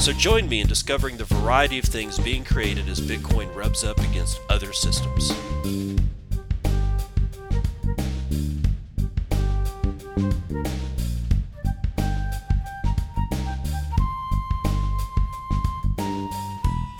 [0.00, 3.98] So join me in discovering the variety of things being created as Bitcoin rubs up
[3.98, 5.30] against other systems.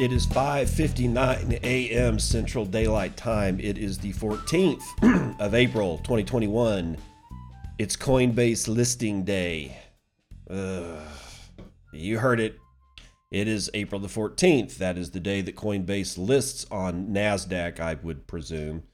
[0.01, 2.19] It is 5:59 a.m.
[2.19, 3.59] Central Daylight Time.
[3.61, 6.99] It is the 14th of April, 2021.
[7.79, 9.79] It's Coinbase listing day.
[10.51, 11.01] Ugh.
[11.93, 12.59] You heard it.
[13.31, 14.77] It is April the 14th.
[14.77, 18.85] That is the day that Coinbase lists on NASDAQ, I would presume.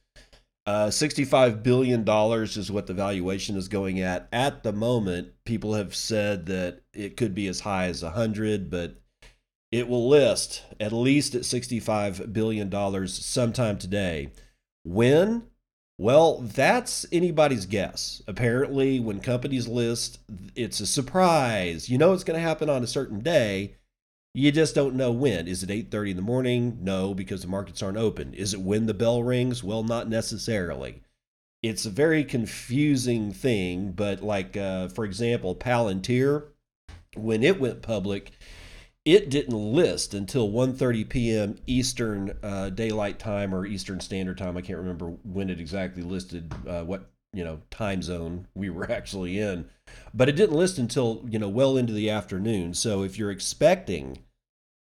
[0.66, 4.28] Uh, $65 billion is what the valuation is going at.
[4.32, 9.00] At the moment, people have said that it could be as high as 100, but
[9.70, 14.32] it will list at least at $65 billion sometime today.
[14.84, 15.44] When?
[15.98, 18.22] Well, that's anybody's guess.
[18.26, 20.18] Apparently, when companies list,
[20.56, 21.88] it's a surprise.
[21.88, 23.76] You know it's going to happen on a certain day.
[24.34, 25.46] You just don't know when.
[25.46, 26.78] Is it 8:30 in the morning?
[26.82, 28.34] No, because the markets aren't open.
[28.34, 29.62] Is it when the bell rings?
[29.62, 31.02] Well, not necessarily.
[31.62, 36.48] It's a very confusing thing, but like uh, for example, Palantir,
[37.16, 38.32] when it went public,
[39.04, 44.62] it didn't list until 1.30 p.m eastern uh, daylight time or eastern standard time i
[44.62, 49.38] can't remember when it exactly listed uh, what you know time zone we were actually
[49.38, 49.68] in
[50.12, 54.18] but it didn't list until you know well into the afternoon so if you're expecting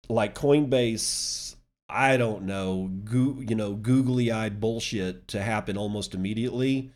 [0.10, 1.56] like coinbase
[1.90, 6.92] i don't know goo, you know googly eyed bullshit to happen almost immediately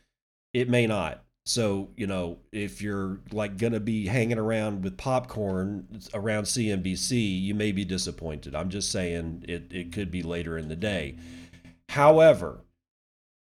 [0.53, 5.87] it may not so, you know, if you're like to be hanging around with popcorn
[6.13, 8.53] around CNBC, you may be disappointed.
[8.53, 11.15] I'm just saying it, it could be later in the day.
[11.87, 12.65] However,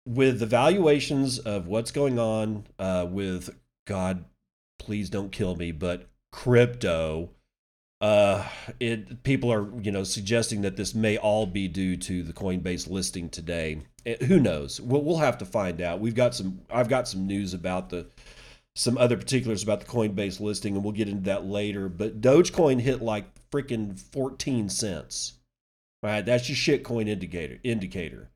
[0.06, 3.50] with the valuations of what's going on uh, with,
[3.86, 4.26] God,
[4.80, 7.32] please don't kill me, but crypto,
[8.02, 8.48] uh,
[8.80, 12.90] it people are you know suggesting that this may all be due to the Coinbase
[12.90, 13.82] listing today.
[14.06, 14.80] It, who knows?
[14.80, 16.00] We'll, we'll have to find out.
[16.00, 16.62] We've got some.
[16.70, 18.08] I've got some news about the
[18.76, 21.90] some other particulars about the Coinbase listing, and we'll get into that later.
[21.90, 25.34] But Dogecoin hit like freaking fourteen cents.
[26.02, 27.60] Right, that's your shitcoin indicator.
[27.64, 28.30] Indicator.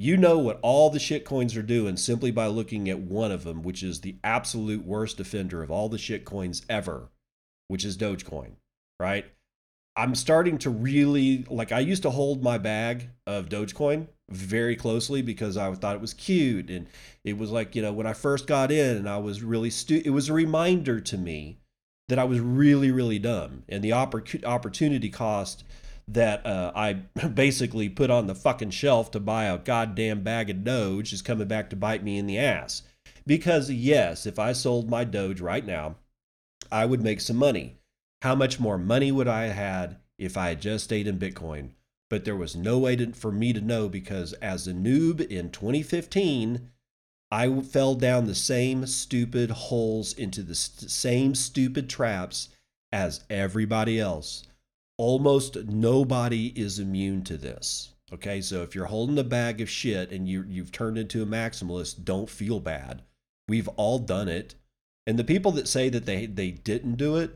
[0.00, 3.62] You know what all the shitcoins are doing simply by looking at one of them,
[3.62, 7.10] which is the absolute worst offender of all the shitcoins ever,
[7.68, 8.52] which is Dogecoin
[9.00, 9.24] right?
[9.96, 15.20] I'm starting to really like I used to hold my bag of Dogecoin very closely
[15.22, 16.86] because I thought it was cute and
[17.24, 20.02] it was like, you know, when I first got in and I was really stu-
[20.04, 21.58] it was a reminder to me
[22.08, 25.64] that I was really really dumb and the oppor- opportunity cost
[26.12, 26.92] that uh, I
[27.34, 31.48] basically put on the fucking shelf to buy a goddamn bag of Doge is coming
[31.48, 32.82] back to bite me in the ass.
[33.26, 35.96] Because yes, if I sold my Doge right now,
[36.70, 37.76] I would make some money
[38.22, 41.70] how much more money would I have had if I had just stayed in Bitcoin?
[42.08, 45.50] But there was no way to, for me to know because as a noob in
[45.50, 46.70] 2015,
[47.30, 52.48] I fell down the same stupid holes into the st- same stupid traps
[52.92, 54.42] as everybody else.
[55.00, 57.94] Almost nobody is immune to this.
[58.12, 61.26] Okay, so if you're holding a bag of shit and you you've turned into a
[61.26, 63.00] maximalist, don't feel bad.
[63.48, 64.56] We've all done it.
[65.06, 67.34] And the people that say that they they didn't do it,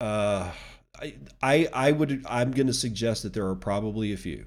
[0.00, 0.52] uh,
[0.96, 4.46] I, I, I would, I'm going to suggest that there are probably a few,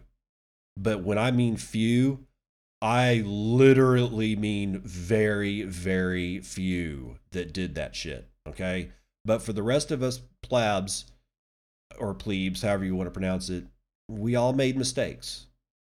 [0.77, 2.25] but when I mean few,
[2.81, 8.29] I literally mean very, very few that did that shit.
[8.47, 8.91] Okay.
[9.25, 11.03] But for the rest of us plebs
[11.99, 13.65] or plebes, however you want to pronounce it,
[14.09, 15.47] we all made mistakes.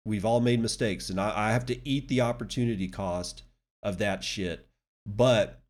[0.05, 1.11] We've all made mistakes.
[1.11, 3.43] And I, I have to eat the opportunity cost
[3.83, 4.67] of that shit.
[5.07, 5.61] But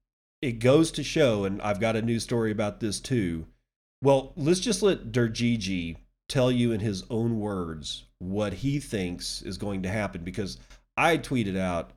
[0.43, 3.47] it goes to show, and I've got a news story about this too
[4.03, 5.97] well, let's just let Dergigi
[6.29, 10.59] tell you in his own words what he thinks is going to happen because
[10.97, 11.93] I tweeted out,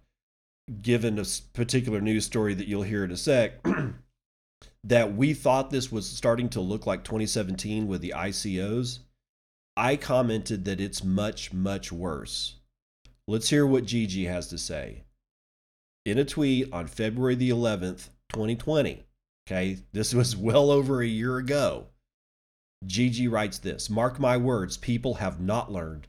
[0.82, 3.64] given a particular news story that you'll hear in a sec,
[4.84, 9.00] that we thought this was starting to look like 2017 with the ICOs.
[9.76, 12.56] I commented that it's much, much worse.
[13.28, 15.04] Let's hear what Gigi has to say.
[16.06, 19.06] In a tweet on February the 11th, 2020,
[19.48, 21.88] okay, this was well over a year ago.
[22.86, 26.08] Gigi writes this Mark my words, people have not learned.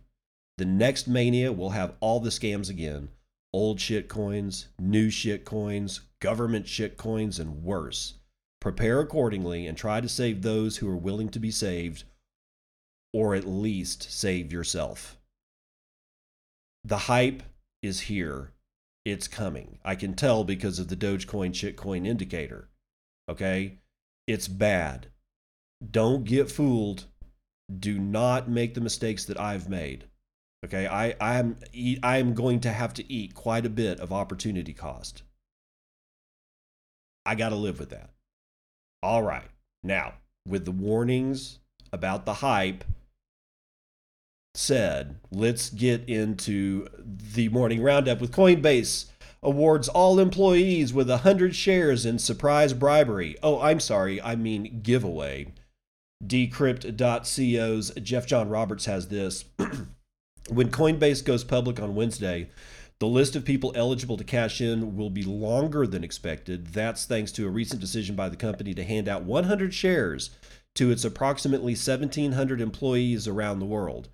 [0.58, 3.08] The next mania will have all the scams again
[3.52, 8.14] old shit coins, new shit coins, government shit coins, and worse.
[8.60, 12.04] Prepare accordingly and try to save those who are willing to be saved,
[13.12, 15.18] or at least save yourself.
[16.84, 17.42] The hype
[17.82, 18.52] is here.
[19.04, 19.78] It's coming.
[19.84, 22.68] I can tell because of the Dogecoin shitcoin indicator.
[23.28, 23.78] Okay?
[24.26, 25.08] It's bad.
[25.90, 27.06] Don't get fooled.
[27.78, 30.04] Do not make the mistakes that I've made.
[30.64, 31.56] Okay, I I am
[32.02, 35.22] I am going to have to eat quite a bit of opportunity cost.
[37.24, 38.10] I got to live with that.
[39.02, 39.48] All right.
[39.82, 40.14] Now,
[40.46, 41.58] with the warnings
[41.92, 42.84] about the hype
[44.54, 49.06] said, let's get into the morning roundup with Coinbase
[49.42, 53.36] awards all employees with 100 shares in surprise bribery.
[53.42, 55.54] Oh, I'm sorry, I mean giveaway.
[56.22, 59.46] Decrypt.co's Jeff John Roberts has this.
[60.50, 62.50] when Coinbase goes public on Wednesday,
[63.00, 66.68] the list of people eligible to cash in will be longer than expected.
[66.68, 70.30] That's thanks to a recent decision by the company to hand out 100 shares
[70.74, 74.10] to its approximately 1,700 employees around the world.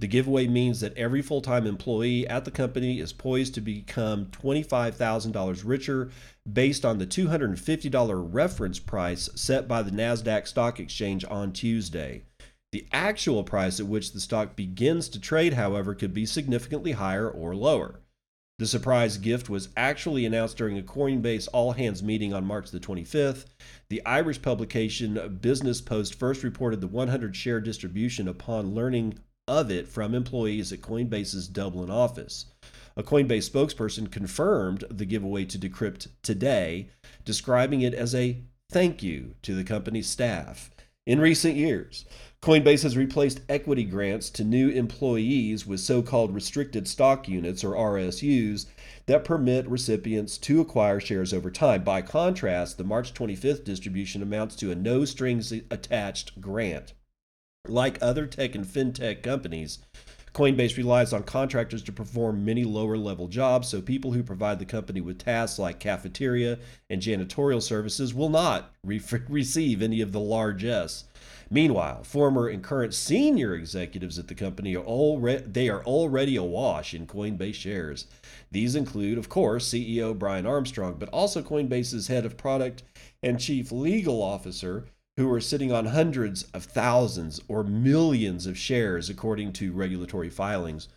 [0.00, 4.26] The giveaway means that every full time employee at the company is poised to become
[4.26, 6.10] $25,000 richer
[6.50, 12.24] based on the $250 reference price set by the NASDAQ Stock Exchange on Tuesday.
[12.72, 17.30] The actual price at which the stock begins to trade, however, could be significantly higher
[17.30, 18.00] or lower.
[18.58, 22.80] The surprise gift was actually announced during a Coinbase all hands meeting on March the
[22.80, 23.44] 25th.
[23.90, 29.86] The Irish publication Business Post first reported the 100 share distribution upon learning of it
[29.86, 32.46] from employees at Coinbase's Dublin office.
[32.96, 36.88] A Coinbase spokesperson confirmed the giveaway to Decrypt today,
[37.26, 40.70] describing it as a thank you to the company's staff.
[41.06, 42.06] In recent years,
[42.42, 47.72] Coinbase has replaced equity grants to new employees with so called restricted stock units or
[47.72, 48.66] RSUs
[49.06, 51.82] that permit recipients to acquire shares over time.
[51.82, 56.92] By contrast, the March 25th distribution amounts to a no strings attached grant.
[57.66, 59.80] Like other tech and fintech companies,
[60.36, 64.66] Coinbase relies on contractors to perform many lower level jobs, so people who provide the
[64.66, 66.58] company with tasks like cafeteria
[66.90, 69.00] and janitorial services will not re-
[69.30, 71.04] receive any of the largesse.
[71.48, 76.92] Meanwhile, former and current senior executives at the company are already they are already awash
[76.92, 78.06] in Coinbase shares.
[78.50, 82.82] These include, of course, CEO Brian Armstrong, but also Coinbase's head of product
[83.22, 89.08] and chief legal officer who are sitting on hundreds of thousands or millions of shares
[89.08, 90.88] according to regulatory filings.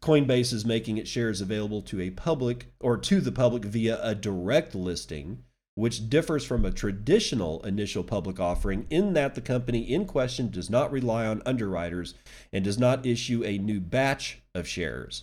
[0.00, 4.14] Coinbase is making its shares available to a public or to the public via a
[4.14, 5.44] direct listing,
[5.78, 10.68] which differs from a traditional initial public offering in that the company in question does
[10.68, 12.14] not rely on underwriters
[12.52, 15.22] and does not issue a new batch of shares.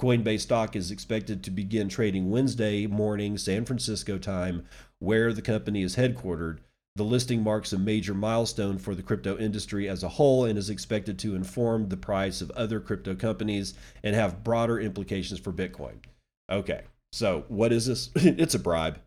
[0.00, 4.64] Coinbase stock is expected to begin trading Wednesday morning San Francisco time,
[4.98, 6.58] where the company is headquartered.
[6.96, 10.68] The listing marks a major milestone for the crypto industry as a whole and is
[10.68, 15.98] expected to inform the price of other crypto companies and have broader implications for Bitcoin.
[16.50, 16.82] Okay,
[17.12, 18.10] so what is this?
[18.16, 18.98] it's a bribe.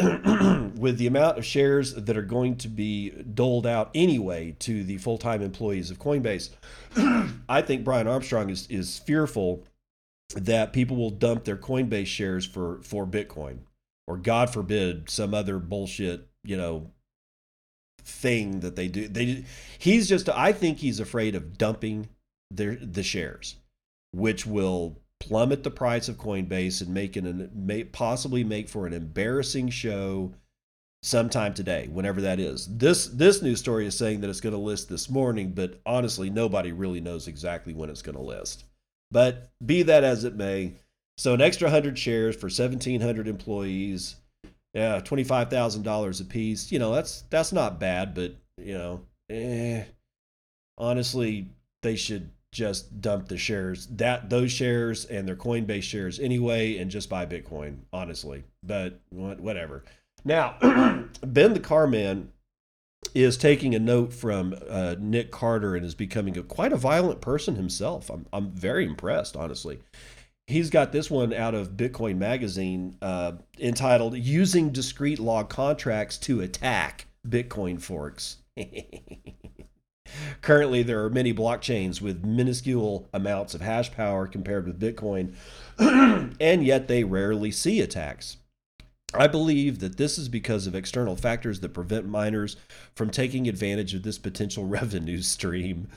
[0.76, 4.96] With the amount of shares that are going to be doled out anyway to the
[4.98, 6.50] full time employees of Coinbase,
[7.48, 9.64] I think Brian Armstrong is, is fearful
[10.34, 13.58] that people will dump their Coinbase shares for, for Bitcoin
[14.10, 16.90] or God forbid some other bullshit, you know,
[18.02, 19.06] thing that they do.
[19.06, 19.44] They
[19.78, 22.08] he's just I think he's afraid of dumping
[22.50, 23.54] their the shares,
[24.10, 28.92] which will plummet the price of Coinbase and make an may, possibly make for an
[28.92, 30.32] embarrassing show
[31.02, 32.66] sometime today, whenever that is.
[32.76, 36.30] This this news story is saying that it's going to list this morning, but honestly,
[36.30, 38.64] nobody really knows exactly when it's going to list.
[39.10, 40.74] But be that as it may,
[41.18, 44.16] so an extra 100 shares for 1,700 employees.
[44.72, 46.70] Yeah, $25,000 a piece.
[46.70, 49.84] You know, that's that's not bad, but, you know, eh,
[50.78, 51.48] honestly,
[51.82, 56.90] they should just dump the shares that those shares and their coinbase shares anyway and
[56.90, 58.44] just buy bitcoin honestly.
[58.62, 59.84] But whatever.
[60.24, 60.56] Now
[61.22, 62.32] ben the carman
[63.14, 67.20] is taking a note from uh, nick carter and is becoming a, quite a violent
[67.20, 68.10] person himself.
[68.10, 69.78] I'm, I'm very impressed honestly.
[70.46, 76.40] He's got this one out of Bitcoin Magazine uh, entitled "Using Discrete Log Contracts to
[76.40, 78.38] Attack Bitcoin Forks."
[80.42, 85.34] Currently, there are many blockchains with minuscule amounts of hash power compared with Bitcoin,
[86.40, 88.36] and yet they rarely see attacks.
[89.12, 92.56] I believe that this is because of external factors that prevent miners
[92.94, 95.88] from taking advantage of this potential revenue stream.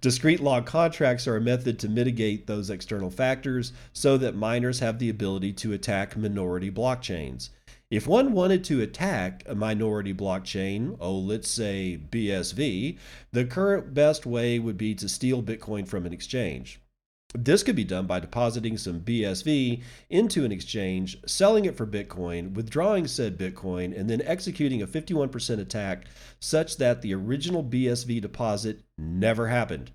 [0.00, 4.98] Discrete log contracts are a method to mitigate those external factors so that miners have
[4.98, 7.50] the ability to attack minority blockchains.
[7.88, 12.98] If one wanted to attack a minority blockchain, oh, let's say BSV,
[13.30, 16.80] the current best way would be to steal Bitcoin from an exchange.
[17.32, 22.54] This could be done by depositing some BSV into an exchange, selling it for Bitcoin,
[22.54, 26.06] withdrawing said Bitcoin, and then executing a 51% attack
[26.40, 29.92] such that the original BSV deposit never happened.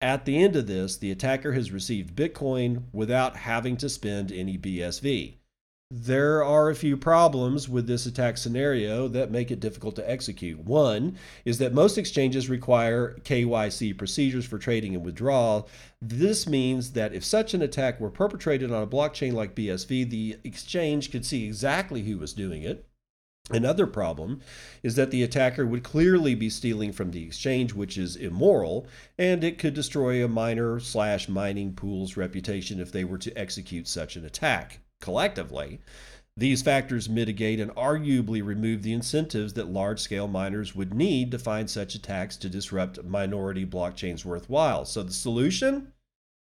[0.00, 4.56] At the end of this, the attacker has received Bitcoin without having to spend any
[4.56, 5.36] BSV.
[5.94, 10.58] There are a few problems with this attack scenario that make it difficult to execute.
[10.58, 15.68] One is that most exchanges require KYC procedures for trading and withdrawal.
[16.00, 20.38] This means that if such an attack were perpetrated on a blockchain like BSV, the
[20.44, 22.86] exchange could see exactly who was doing it.
[23.50, 24.40] Another problem
[24.82, 28.86] is that the attacker would clearly be stealing from the exchange, which is immoral,
[29.18, 33.86] and it could destroy a miner slash mining pool's reputation if they were to execute
[33.86, 35.80] such an attack collectively.
[36.34, 41.38] These factors mitigate and arguably remove the incentives that large scale miners would need to
[41.38, 44.86] find such attacks to disrupt minority blockchains worthwhile.
[44.86, 45.92] So, the solution?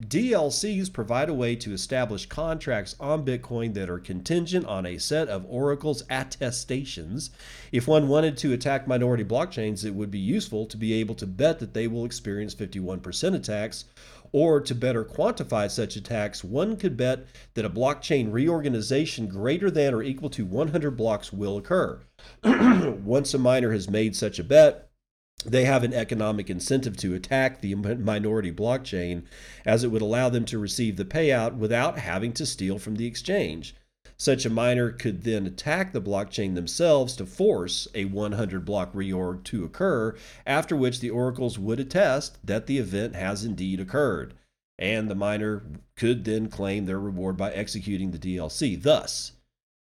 [0.04, 5.30] DLCs provide a way to establish contracts on Bitcoin that are contingent on a set
[5.30, 7.30] of Oracle's attestations.
[7.72, 11.26] If one wanted to attack minority blockchains, it would be useful to be able to
[11.26, 13.86] bet that they will experience 51% attacks
[14.34, 19.94] or to better quantify such attacks, one could bet that a blockchain reorganization greater than
[19.94, 22.02] or equal to 100 blocks will occur.
[22.44, 24.90] Once a miner has made such a bet,
[25.46, 29.24] they have an economic incentive to attack the minority blockchain
[29.66, 33.06] as it would allow them to receive the payout without having to steal from the
[33.06, 33.76] exchange.
[34.24, 39.44] Such a miner could then attack the blockchain themselves to force a 100 block reorg
[39.44, 40.16] to occur,
[40.46, 44.34] after which the oracles would attest that the event has indeed occurred.
[44.80, 45.64] And the miner
[45.98, 48.82] could then claim their reward by executing the DLC.
[48.82, 49.34] Thus,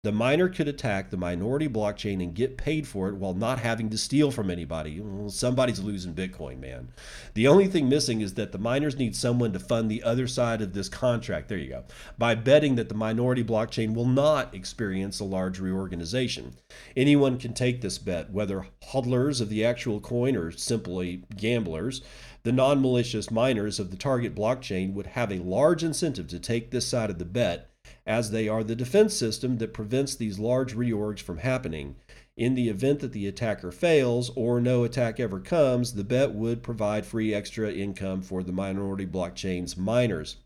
[0.02, 3.90] the miner could attack the minority blockchain and get paid for it while not having
[3.90, 5.04] to steal from anybody.
[5.28, 6.88] somebody's losing Bitcoin, man.
[7.34, 10.62] The only thing missing is that the miners need someone to fund the other side
[10.62, 11.50] of this contract.
[11.50, 11.84] There you go.
[12.18, 16.54] By betting that the minority blockchain will not experience a large reorganization.
[16.96, 22.02] Anyone can take this bet, whether hodlers of the actual coin or simply gamblers.
[22.44, 26.72] The non malicious miners of the target blockchain would have a large incentive to take
[26.72, 27.69] this side of the bet
[28.10, 31.96] as they are the defense system that prevents these large reorgs from happening.
[32.36, 36.64] In the event that the attacker fails or no attack ever comes, the bet would
[36.64, 40.38] provide free extra income for the minority blockchain's miners.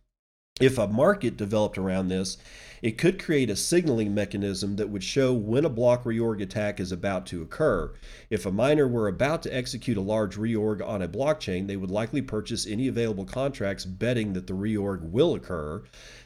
[0.59, 2.37] If a market developed around this,
[2.83, 6.91] it could create a signaling mechanism that would show when a block reorg attack is
[6.91, 7.91] about to occur.
[8.29, 11.89] If a miner were about to execute a large reorg on a blockchain, they would
[11.89, 15.81] likely purchase any available contracts betting that the reorg will occur.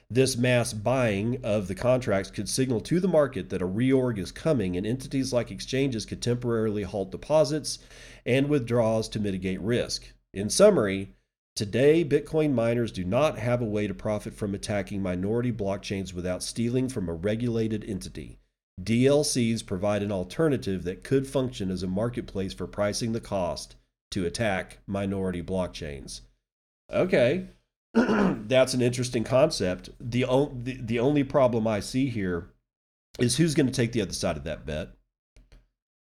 [0.10, 4.32] This mass buying of the contracts could signal to the market that a reorg is
[4.32, 7.80] coming, and entities like exchanges could temporarily halt deposits
[8.26, 10.14] and withdrawals to mitigate risk.
[10.34, 11.14] In summary,
[11.58, 16.42] today Bitcoin miners do not have a way to profit from attacking minority blockchains without
[16.42, 18.40] stealing from a regulated entity.
[18.82, 23.76] DLCs provide an alternative that could function as a marketplace for pricing the cost
[24.12, 26.22] to attack minority blockchains.
[26.94, 27.48] Okay,
[28.48, 29.90] that's an interesting concept.
[30.00, 32.50] The, o- the the only problem I see here
[33.20, 34.90] is who's going to take the other side of that bet.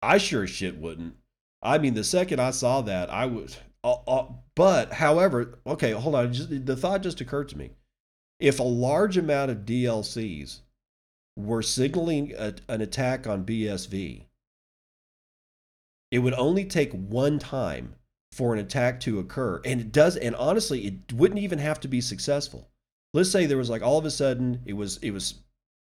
[0.03, 1.15] I sure as shit wouldn't.
[1.63, 3.59] I mean, the second I saw that, I was.
[3.83, 6.33] Uh, uh, but, however, okay, hold on.
[6.33, 7.71] Just, the thought just occurred to me.
[8.39, 10.61] If a large amount of DLCs
[11.37, 14.23] were signaling a, an attack on BSV,
[16.11, 17.96] it would only take one time
[18.33, 19.61] for an attack to occur.
[19.65, 22.69] And it does, and honestly, it wouldn't even have to be successful.
[23.15, 25.35] Let's say there was like all of a sudden it was it was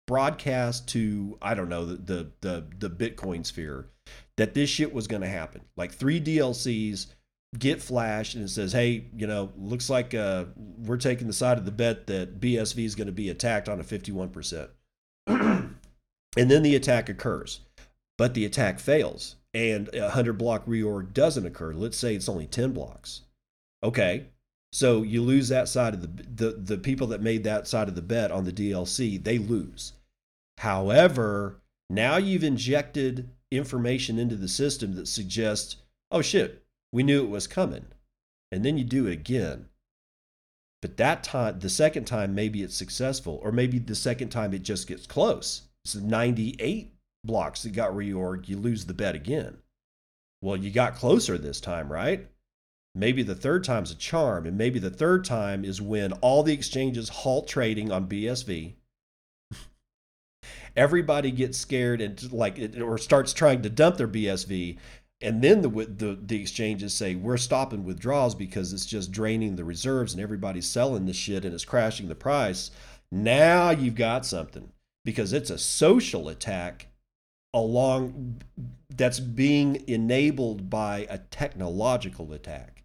[0.07, 3.89] broadcast to I don't know the the the, the Bitcoin sphere
[4.37, 5.61] that this shit was going to happen.
[5.75, 7.07] Like three DLCs
[7.57, 11.57] get flashed and it says, "Hey, you know, looks like uh, we're taking the side
[11.57, 14.69] of the bet that BSV is going to be attacked on a 51%."
[15.27, 15.75] and
[16.35, 17.61] then the attack occurs.
[18.17, 22.45] But the attack fails and a 100 block reorg doesn't occur, let's say it's only
[22.45, 23.21] 10 blocks.
[23.81, 24.25] Okay,
[24.73, 27.95] so you lose that side of the, the, the people that made that side of
[27.95, 29.93] the bet on the DLC, they lose.
[30.57, 35.77] However, now you've injected information into the system that suggests,
[36.11, 37.85] oh shit, we knew it was coming.
[38.51, 39.69] And then you do it again.
[40.81, 44.63] But that time, the second time, maybe it's successful, or maybe the second time it
[44.63, 46.94] just gets close So 98
[47.25, 49.57] blocks that got reorged, you lose the bet again.
[50.41, 52.27] Well, you got closer this time, right?
[52.93, 56.53] Maybe the third time's a charm, and maybe the third time is when all the
[56.53, 58.75] exchanges halt trading on BSV.
[60.75, 64.77] Everybody gets scared and like or starts trying to dump their BSV,
[65.19, 69.65] and then the, the the exchanges say we're stopping withdrawals because it's just draining the
[69.65, 72.71] reserves and everybody's selling the shit and it's crashing the price.
[73.11, 74.71] Now you've got something
[75.03, 76.87] because it's a social attack
[77.55, 78.41] along
[78.95, 82.83] that's being enabled by a technological attack.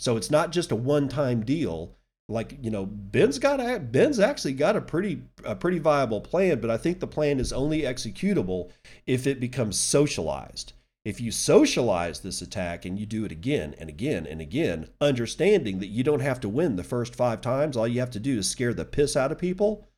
[0.00, 1.94] So it's not just a one-time deal.
[2.28, 6.60] Like you know, Ben's got a, Ben's actually got a pretty a pretty viable plan,
[6.60, 8.70] but I think the plan is only executable
[9.06, 10.72] if it becomes socialized.
[11.04, 15.78] If you socialize this attack and you do it again and again and again, understanding
[15.80, 18.38] that you don't have to win the first five times, all you have to do
[18.38, 19.88] is scare the piss out of people,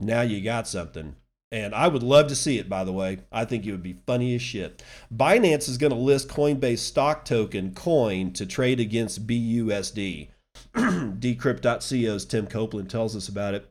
[0.00, 1.16] now you got something.
[1.52, 3.18] And I would love to see it, by the way.
[3.32, 4.84] I think it would be funny as shit.
[5.12, 10.28] Binance is going to list Coinbase stock token coin to trade against BUSD.
[10.74, 13.68] Decrypt.co's Tim Copeland tells us about it.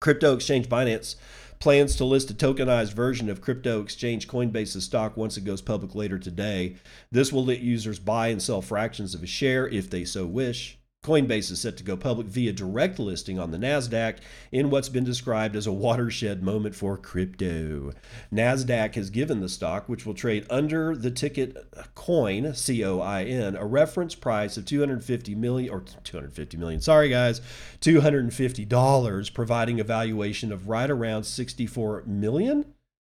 [0.00, 1.16] Crypto exchange Binance
[1.58, 5.94] plans to list a tokenized version of crypto exchange Coinbase's stock once it goes public
[5.94, 6.76] later today.
[7.10, 10.78] This will let users buy and sell fractions of a share if they so wish.
[11.04, 14.16] Coinbase is set to go public via direct listing on the NASDAQ
[14.50, 17.92] in what's been described as a watershed moment for crypto.
[18.32, 23.24] NASDAQ has given the stock, which will trade under the ticket COIN, C O I
[23.24, 27.42] N, a reference price of 250 million, or 250 million, sorry guys,
[27.82, 32.64] $250, providing a valuation of right around 64 million?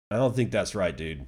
[0.09, 1.27] I don't think that's right, dude.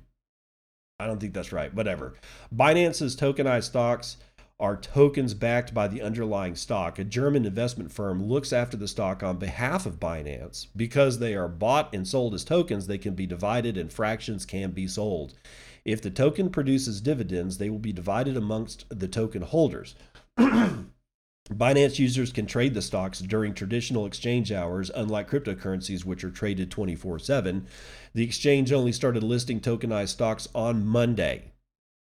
[1.00, 1.72] I don't think that's right.
[1.72, 2.16] Whatever.
[2.56, 4.18] Binance's tokenized stocks
[4.60, 6.98] are tokens backed by the underlying stock.
[6.98, 10.68] A German investment firm looks after the stock on behalf of Binance.
[10.76, 14.72] Because they are bought and sold as tokens, they can be divided and fractions can
[14.72, 15.36] be sold.
[15.86, 19.96] If the token produces dividends, they will be divided amongst the token holders.
[21.50, 26.72] Binance users can trade the stocks during traditional exchange hours, unlike cryptocurrencies, which are traded
[26.72, 27.68] 24 7.
[28.14, 31.54] The exchange only started listing tokenized stocks on Monday.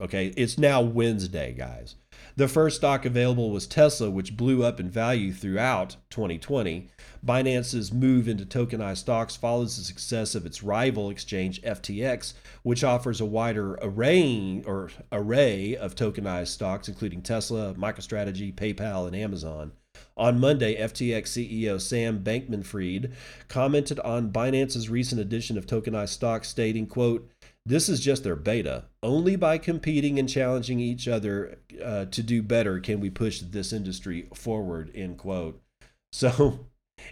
[0.02, 1.96] Okay, it's now Wednesday, guys.
[2.38, 6.90] The first stock available was Tesla, which blew up in value throughout 2020.
[7.26, 13.22] Binance's move into tokenized stocks follows the success of its rival exchange FTX, which offers
[13.22, 19.72] a wider array or array of tokenized stocks including Tesla, MicroStrategy, PayPal, and Amazon.
[20.18, 23.14] On Monday, FTX CEO Sam Bankman-Fried
[23.48, 27.30] commented on Binance's recent addition of tokenized stocks, stating, quote,
[27.66, 28.86] this is just their beta.
[29.02, 33.74] Only by competing and challenging each other uh, to do better can we push this
[33.74, 34.92] industry forward.
[34.94, 35.62] End quote.
[36.12, 36.68] So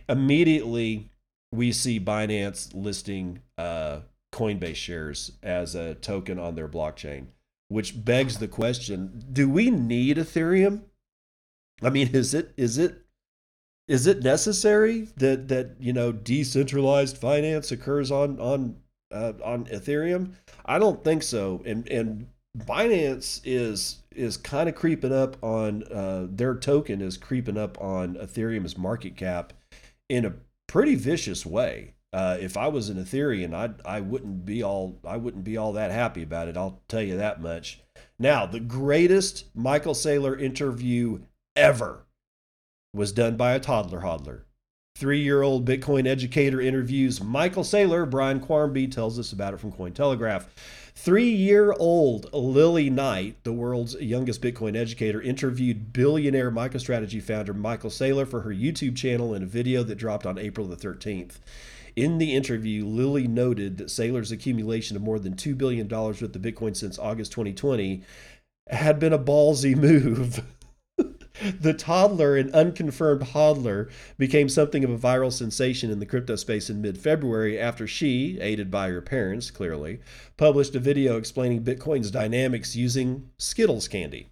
[0.07, 1.09] immediately
[1.51, 3.99] we see Binance listing uh,
[4.31, 7.25] Coinbase shares as a token on their blockchain,
[7.67, 10.83] which begs the question: Do we need Ethereum?
[11.81, 13.03] I mean, is it is it
[13.89, 18.77] is it necessary that that you know decentralized finance occurs on on
[19.13, 20.33] uh, on Ethereum?
[20.65, 21.61] I don't think so.
[21.65, 27.57] And and Binance is is kind of creeping up on uh, their token is creeping
[27.57, 29.53] up on Ethereum's market cap
[30.09, 30.33] in a
[30.67, 31.95] pretty vicious way.
[32.11, 35.73] Uh, if I was an Ethereum, I I wouldn't be all I wouldn't be all
[35.73, 36.57] that happy about it.
[36.57, 37.81] I'll tell you that much.
[38.19, 41.21] Now, the greatest Michael Saylor interview
[41.55, 42.05] ever
[42.93, 44.41] was done by a toddler hodler.
[44.95, 48.07] Three year old Bitcoin educator interviews Michael Saylor.
[48.07, 50.45] Brian Quarmby tells us about it from Cointelegraph.
[50.93, 57.89] Three year old Lily Knight, the world's youngest Bitcoin educator, interviewed billionaire MicroStrategy founder Michael
[57.89, 61.39] Saylor for her YouTube channel in a video that dropped on April the 13th.
[61.95, 66.31] In the interview, Lily noted that Saylor's accumulation of more than $2 billion worth of
[66.33, 68.03] Bitcoin since August 2020
[68.69, 70.43] had been a ballsy move.
[71.59, 76.69] The toddler and unconfirmed hodler became something of a viral sensation in the crypto space
[76.69, 79.99] in mid February after she, aided by her parents, clearly,
[80.37, 84.29] published a video explaining Bitcoin's dynamics using Skittles candy.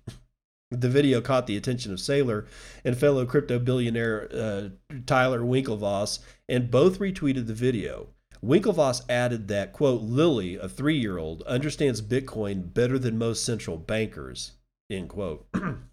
[0.70, 2.46] The video caught the attention of Saylor
[2.86, 4.70] and fellow crypto billionaire uh,
[5.06, 8.10] Tyler Winklevoss, and both retweeted the video.
[8.44, 13.78] Winklevoss added that, quote, Lily, a three year old, understands Bitcoin better than most central
[13.78, 14.54] bankers,
[14.90, 15.48] end quote.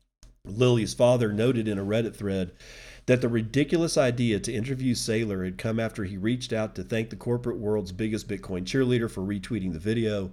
[0.50, 2.52] Lily's father noted in a Reddit thread
[3.06, 7.08] that the ridiculous idea to interview Saylor had come after he reached out to thank
[7.08, 10.30] the corporate world's biggest Bitcoin cheerleader for retweeting the video.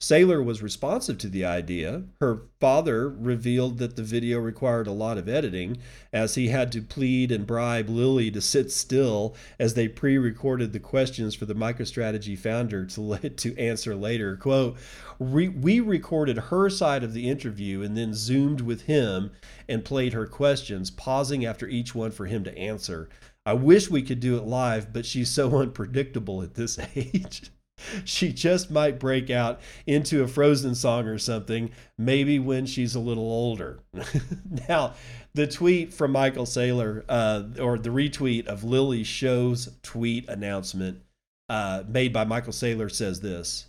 [0.00, 2.04] Saylor was responsive to the idea.
[2.20, 5.78] Her father revealed that the video required a lot of editing,
[6.12, 10.72] as he had to plead and bribe Lily to sit still as they pre recorded
[10.72, 14.36] the questions for the MicroStrategy founder to, to answer later.
[14.36, 14.76] Quote,
[15.18, 19.32] we recorded her side of the interview and then zoomed with him
[19.68, 23.08] and played her questions, pausing after each one for him to answer.
[23.44, 27.50] I wish we could do it live, but she's so unpredictable at this age.
[28.04, 33.00] she just might break out into a Frozen song or something, maybe when she's a
[33.00, 33.80] little older.
[34.68, 34.94] now,
[35.34, 41.02] the tweet from Michael Saylor, uh, or the retweet of Lily Show's tweet announcement
[41.48, 43.66] uh, made by Michael Saylor says this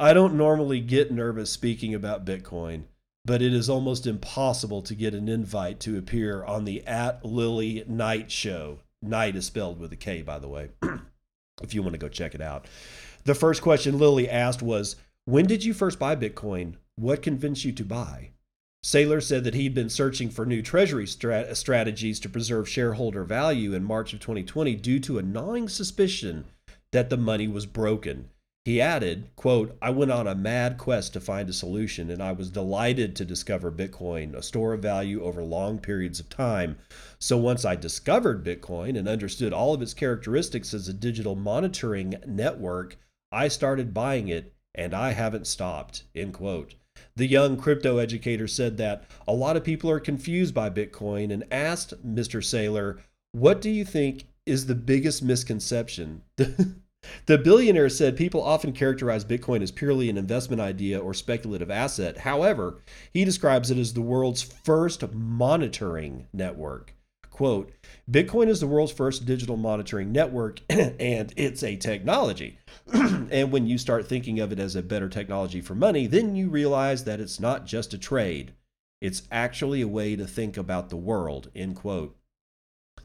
[0.00, 2.84] I don't normally get nervous speaking about Bitcoin,
[3.24, 7.84] but it is almost impossible to get an invite to appear on the at Lily
[7.86, 8.78] Knight show.
[9.02, 10.70] Knight is spelled with a K, by the way,
[11.62, 12.66] if you want to go check it out.
[13.28, 16.76] The first question Lily asked was, When did you first buy Bitcoin?
[16.96, 18.30] What convinced you to buy?
[18.82, 23.74] Saylor said that he'd been searching for new treasury strat- strategies to preserve shareholder value
[23.74, 26.46] in March of 2020 due to a gnawing suspicion
[26.92, 28.30] that the money was broken
[28.68, 32.32] he added, quote, I went on a mad quest to find a solution, and I
[32.32, 36.76] was delighted to discover Bitcoin, a store of value over long periods of time.
[37.18, 42.04] So once I discovered Bitcoin and understood all of its characteristics as a digital monetary
[42.26, 42.98] network,
[43.30, 46.74] I started buying it, and I haven't stopped, end quote.
[47.16, 51.44] The young crypto educator said that a lot of people are confused by Bitcoin and
[51.50, 52.42] asked Mr.
[52.42, 53.00] Saylor,
[53.32, 56.22] What do you think is the biggest misconception?
[57.26, 62.18] The billionaire said people often characterize Bitcoin as purely an investment idea or speculative asset.
[62.18, 66.94] However, he describes it as the world's first monetary network.
[67.30, 67.72] Quote,
[68.10, 72.58] Bitcoin is the world's first digital monetary network and it's a technology.
[72.92, 76.48] and when you start thinking of it as a better technology for money, then you
[76.48, 78.54] realize that it's not just a trade.
[79.02, 82.16] It's actually a way to think about the world, end quote.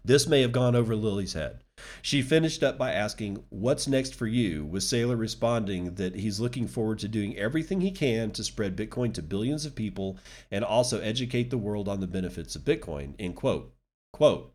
[0.06, 1.64] This may have gone over Lily's head.
[2.02, 4.64] She finished up by asking, What's next for you?
[4.64, 9.14] with Saylor responding that he's looking forward to doing everything he can to spread Bitcoin
[9.16, 10.18] to billions of people
[10.50, 13.16] and also educate the world on the benefits of Bitcoin.
[13.20, 13.74] End quote.
[14.14, 14.53] Quote.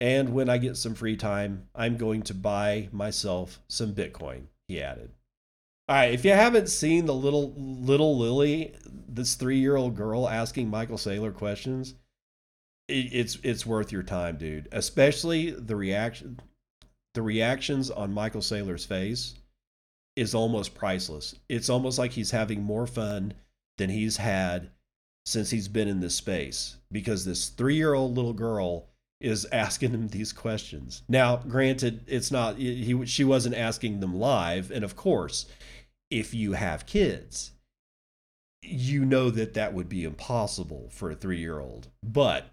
[0.00, 4.82] And when I get some free time, I'm going to buy myself some Bitcoin, he
[4.82, 5.10] added.
[5.88, 8.74] All right, if you haven't seen the little little Lily,
[9.08, 11.94] this three year old girl asking Michael Saylor questions,
[12.88, 14.68] it's it's worth your time, dude.
[14.72, 16.40] Especially the reaction
[17.14, 19.36] the reactions on Michael Saylor's face
[20.16, 21.34] is almost priceless.
[21.48, 23.32] It's almost like he's having more fun
[23.78, 24.70] than he's had
[25.24, 28.88] since he's been in this space because this three year old little girl
[29.20, 31.02] is asking him these questions.
[31.08, 35.46] Now, granted, it's not he she wasn't asking them live, and of course,
[36.10, 37.52] if you have kids,
[38.62, 41.88] you know that that would be impossible for a three year old.
[42.02, 42.50] But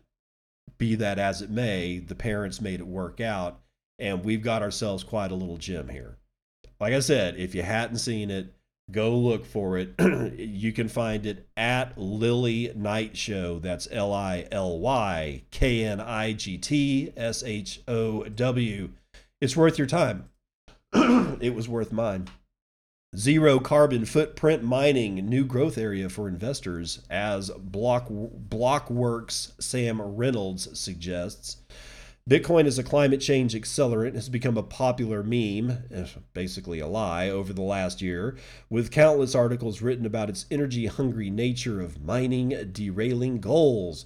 [0.78, 3.62] be that as it may, the parents made it work out
[4.00, 6.18] and we've got ourselves quite a little gem here.
[6.80, 8.54] Like I said, if you hadn't seen it,
[8.92, 9.94] go look for it.
[10.38, 13.60] you can find it at Lily Knight Show.
[13.60, 18.90] That's L I L Y K N I G T S H O W.
[19.42, 20.30] It's worth your time.
[20.94, 22.28] it was worth mine.
[23.16, 31.58] Zero carbon footprint mining, new growth area for investors, as Block Blockworks Sam Reynolds suggests.
[32.30, 37.28] Bitcoin as a climate change accelerant has become a popular meme, eh, basically a lie,
[37.30, 38.38] over the last year,
[38.70, 44.06] with countless articles written about its energy hungry nature of mining derailing goals.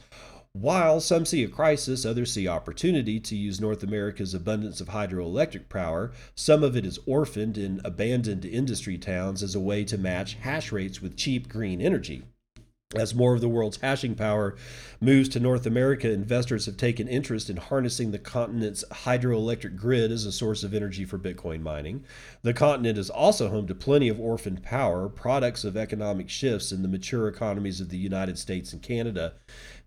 [0.51, 5.69] While some see a crisis, others see opportunity to use North America's abundance of hydroelectric
[5.69, 6.11] power.
[6.33, 10.71] Some of it is orphaned in abandoned industry towns as a way to match hash
[10.71, 12.23] rates with cheap green energy.
[12.95, 14.55] As more of the world's hashing power
[15.01, 20.25] moves to North America, investors have taken interest in harnessing the continent's hydroelectric grid as
[20.25, 22.05] a source of energy for Bitcoin mining.
[22.43, 26.81] The continent is also home to plenty of orphaned power, products of economic shifts in
[26.81, 29.33] the mature economies of the United States and Canada.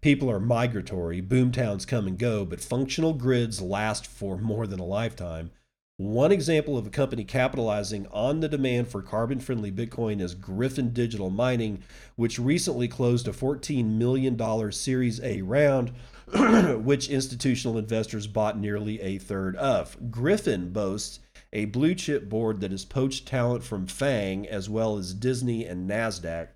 [0.03, 4.85] People are migratory, boomtowns come and go, but functional grids last for more than a
[4.85, 5.53] lifetime.
[6.01, 10.95] One example of a company capitalizing on the demand for carbon friendly Bitcoin is Gryphon
[10.95, 11.83] Digital Mining,
[12.17, 15.93] which recently closed a $14 million Series A round,
[16.83, 20.11] which institutional investors bought nearly a third of.
[20.11, 21.21] Gryphon boasts
[21.53, 25.87] a blue chip board that has poached talent from FANG as well as Disney and
[25.87, 26.49] NASDAQ.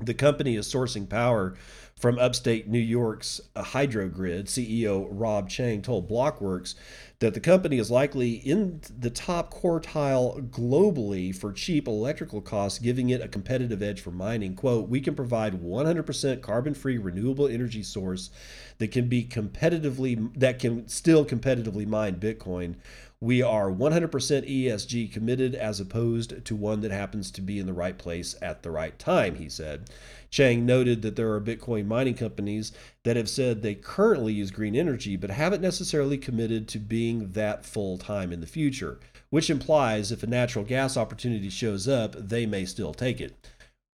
[0.00, 1.54] The company is sourcing power
[2.02, 6.74] from upstate New York's uh, Hydrogrid, CEO Rob Chang told Blockworks
[7.20, 13.10] that the company is likely in the top quartile globally for cheap electrical costs, giving
[13.10, 14.56] it a competitive edge for mining.
[14.56, 18.30] Quote, we can provide 100% carbon-free renewable energy source
[18.78, 22.76] that can be competitively that can still competitively mine Bitcoin.
[23.22, 27.72] We are 100% ESG committed as opposed to one that happens to be in the
[27.72, 29.90] right place at the right time, he said.
[30.28, 32.72] Chang noted that there are Bitcoin mining companies
[33.04, 37.64] that have said they currently use green energy but haven't necessarily committed to being that
[37.64, 38.98] full time in the future,
[39.30, 43.36] which implies if a natural gas opportunity shows up, they may still take it.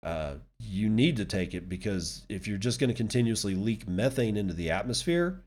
[0.03, 4.39] Uh, you need to take it because if you're just going to continuously leak methane
[4.39, 5.43] into the atmosphere,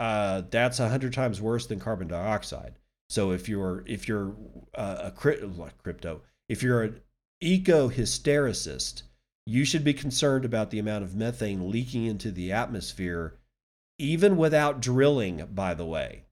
[0.00, 2.76] uh, that's hundred times worse than carbon dioxide.
[3.10, 4.34] So if you're if you're
[4.74, 7.00] uh, a crypto, if you're an
[7.42, 9.02] eco hystericist,
[9.44, 13.36] you should be concerned about the amount of methane leaking into the atmosphere,
[13.98, 16.24] even without drilling, by the way.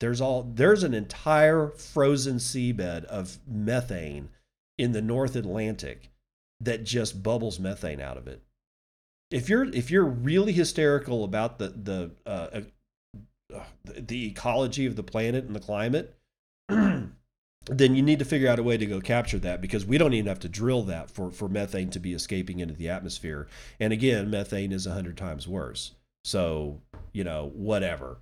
[0.00, 4.30] There's all there's an entire frozen seabed of methane
[4.78, 6.10] in the North Atlantic
[6.58, 8.42] that just bubbles methane out of it.
[9.30, 12.62] If you're if you're really hysterical about the the uh,
[13.84, 16.16] the ecology of the planet and the climate,
[16.68, 17.10] then
[17.66, 20.26] you need to figure out a way to go capture that because we don't even
[20.26, 23.46] have to drill that for, for methane to be escaping into the atmosphere.
[23.80, 25.92] And again, methane is 100 times worse.
[26.24, 26.80] So,
[27.12, 28.18] you know, whatever.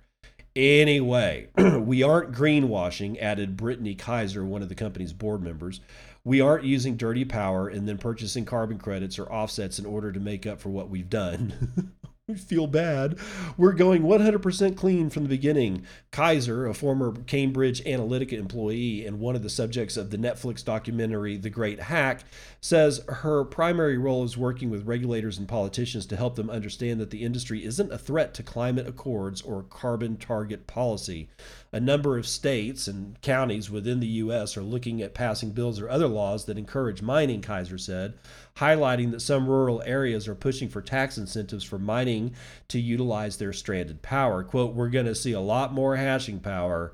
[0.55, 5.81] Anyway, we aren't greenwashing, added Brittany Kaiser, one of the company's board members.
[6.23, 10.19] We aren't using dirty power and then purchasing carbon credits or offsets in order to
[10.19, 11.91] make up for what we've done.
[12.27, 13.19] We feel bad.
[13.55, 15.85] We're going 100% clean from the beginning.
[16.09, 21.37] Kaiser, a former Cambridge Analytica employee and one of the subjects of the Netflix documentary
[21.37, 22.23] The Great Hack,
[22.61, 27.11] says her primary role is working with regulators and politicians to help them understand that
[27.11, 31.29] the industry isn't a threat to climate accords or carbon target policy.
[31.75, 34.55] A number of states and counties within the U.S.
[34.55, 38.13] are looking at passing bills or other laws that encourage mining, Kaiser said
[38.55, 42.33] highlighting that some rural areas are pushing for tax incentives for mining
[42.69, 44.41] to utilize their stranded power.
[44.41, 46.93] Quote, we're going to see a lot more hashing power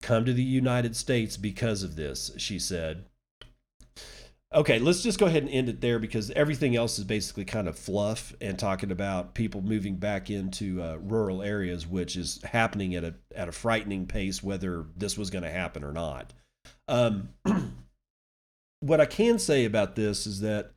[0.00, 3.04] come to the United States because of this, she said.
[4.56, 7.68] Okay, let's just go ahead and end it there because everything else is basically kind
[7.68, 12.94] of fluff and talking about people moving back into uh, rural areas, which is happening
[12.94, 16.32] at a at a frightening pace, whether this was going to happen or not.
[16.88, 17.28] Um,
[18.80, 20.72] what I can say about this is that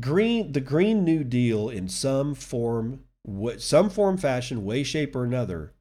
[0.00, 5.24] green the green new deal in some form what some form fashion way shape or
[5.24, 5.74] another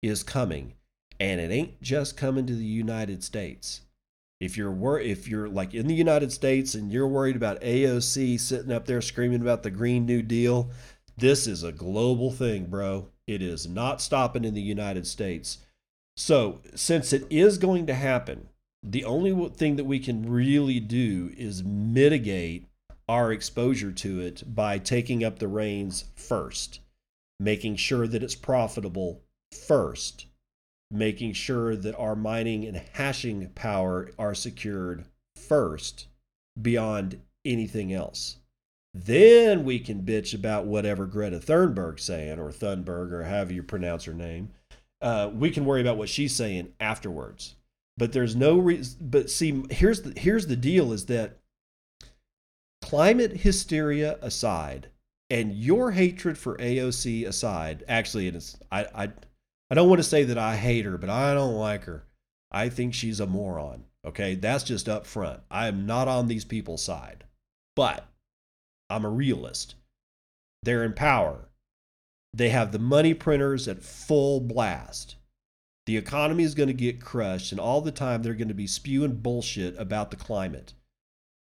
[0.00, 0.74] is coming
[1.18, 3.80] and it ain't just coming to the united states
[4.40, 8.38] if you're wor- if you're like in the united states and you're worried about aoc
[8.38, 10.70] sitting up there screaming about the green new deal
[11.16, 13.08] this is a global thing bro.
[13.26, 15.58] It is not stopping in the united states.
[16.16, 18.48] So since it is going to happen
[18.82, 22.66] the only thing that we can really do is mitigate
[23.08, 26.80] our exposure to it by taking up the reins first,
[27.40, 29.22] making sure that it's profitable
[29.66, 30.26] first,
[30.90, 35.04] making sure that our mining and hashing power are secured
[35.36, 36.06] first
[36.60, 38.38] beyond anything else.
[38.94, 44.04] Then we can bitch about whatever Greta Thunberg's saying, or Thunberg, or however you pronounce
[44.04, 44.50] her name.
[45.00, 47.54] Uh, we can worry about what she's saying afterwards.
[47.96, 48.96] But there's no reason.
[49.00, 51.38] But see, here's the here's the deal: is that
[52.80, 54.88] climate hysteria aside,
[55.28, 59.12] and your hatred for AOC aside, actually, it's I I
[59.70, 62.04] I don't want to say that I hate her, but I don't like her.
[62.50, 63.84] I think she's a moron.
[64.06, 65.40] Okay, that's just up front.
[65.50, 67.24] I am not on these people's side,
[67.76, 68.06] but
[68.88, 69.74] I'm a realist.
[70.62, 71.48] They're in power.
[72.32, 75.16] They have the money printers at full blast.
[75.86, 78.66] The economy is going to get crushed, and all the time they're going to be
[78.66, 80.74] spewing bullshit about the climate.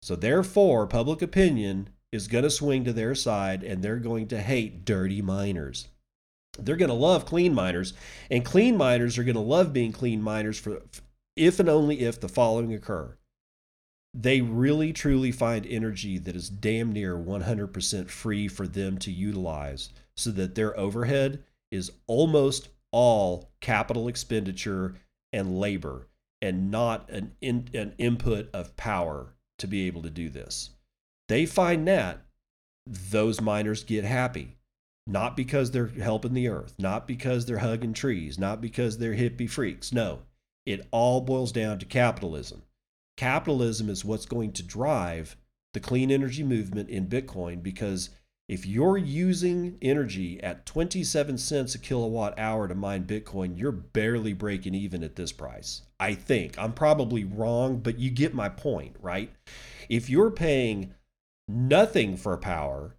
[0.02, 4.40] So therefore, public opinion is going to swing to their side and they're going to
[4.40, 5.88] hate dirty miners.
[6.58, 7.94] They're going to love clean miners,
[8.30, 10.82] and clean miners are going to love being clean miners for
[11.36, 13.16] if and only if the following occur.
[14.12, 19.90] They really truly find energy that is damn near 100% free for them to utilize
[20.16, 24.96] so that their overhead is almost all capital expenditure
[25.32, 26.08] and labor
[26.42, 30.70] and not an, in, an input of power to be able to do this.
[31.28, 32.22] They find that
[32.86, 34.56] those miners get happy,
[35.10, 39.50] not because they're helping the earth, not because they're hugging trees, not because they're hippie
[39.50, 39.92] freaks.
[39.92, 40.20] No,
[40.64, 42.62] it all boils down to capitalism.
[43.16, 45.36] Capitalism is what's going to drive
[45.74, 48.10] the clean energy movement in Bitcoin because
[48.50, 54.32] If you're using energy at 27 cents a kilowatt hour to mine Bitcoin, you're barely
[54.32, 55.82] breaking even at this price.
[56.00, 56.58] I think.
[56.58, 59.32] I'm probably wrong, but you get my point, right?
[59.88, 60.94] If you're paying
[61.46, 62.96] nothing for power,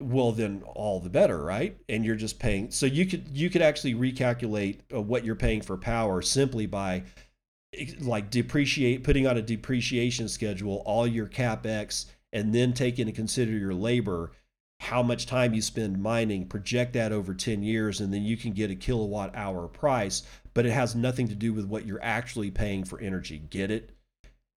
[0.00, 1.76] well then all the better, right?
[1.88, 5.62] And you're just paying so you could you could actually recalculate uh, what you're paying
[5.62, 7.02] for power simply by
[8.00, 13.52] like depreciate putting on a depreciation schedule all your capex and then take into consider
[13.52, 14.32] your labor
[14.78, 18.52] how much time you spend mining, project that over 10 years, and then you can
[18.52, 20.22] get a kilowatt hour price,
[20.54, 23.38] but it has nothing to do with what you're actually paying for energy.
[23.38, 23.90] Get it?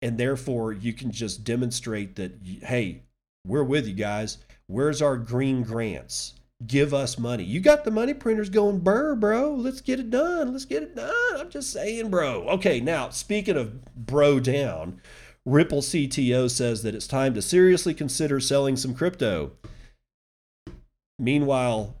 [0.02, 3.02] And therefore, you can just demonstrate that, hey,
[3.46, 4.38] we're with you guys.
[4.68, 6.34] Where's our green grants?
[6.66, 7.44] Give us money.
[7.44, 9.52] You got the money printers going burr, bro.
[9.54, 10.52] Let's get it done.
[10.52, 11.36] Let's get it done.
[11.36, 12.48] I'm just saying, bro.
[12.48, 15.00] Okay, now, speaking of bro down,
[15.44, 19.52] Ripple CTO says that it's time to seriously consider selling some crypto.
[21.18, 21.94] Meanwhile,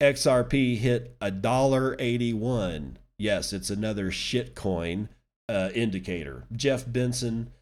[0.00, 2.98] XRP hit a dollar eighty-one.
[3.18, 5.08] Yes, it's another shitcoin
[5.48, 6.44] uh, indicator.
[6.54, 7.52] Jeff Benson,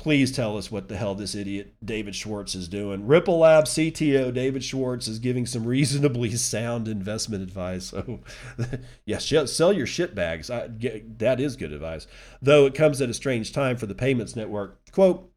[0.00, 3.06] please tell us what the hell this idiot David Schwartz is doing.
[3.06, 7.92] Ripple Lab CTO David Schwartz is giving some reasonably sound investment advice.
[8.00, 8.20] Oh,
[8.58, 10.48] so, yes, sell your shit bags.
[10.48, 10.70] I,
[11.18, 12.06] that is good advice.
[12.40, 14.78] Though it comes at a strange time for the payments network.
[14.90, 15.30] Quote,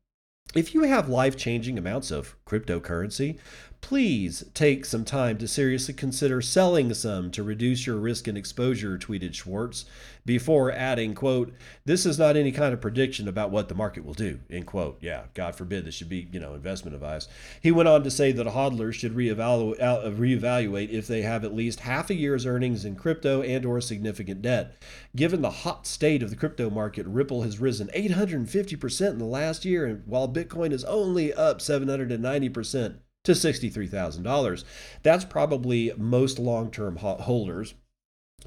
[0.56, 3.40] if you have life changing amounts of cryptocurrency,
[3.82, 8.98] please take some time to seriously consider selling some to reduce your risk and exposure,
[8.98, 9.84] tweeted Schwartz,
[10.26, 11.54] before adding, quote,
[11.86, 14.98] this is not any kind of prediction about what the market will do, end quote.
[15.02, 17.28] Yeah, God forbid this should be, you know, investment advice.
[17.62, 21.82] He went on to say that hodlers should reevaluate, reevaluate if they have at least
[21.82, 24.76] half a year's earnings in crypto and or significant debt.
[25.16, 29.66] Given the hot state of the crypto market, Ripple has risen 850% in the last
[29.66, 34.64] year, and while Bitcoin is only up 790% to $63,000.
[35.02, 37.74] That's probably most long term holders.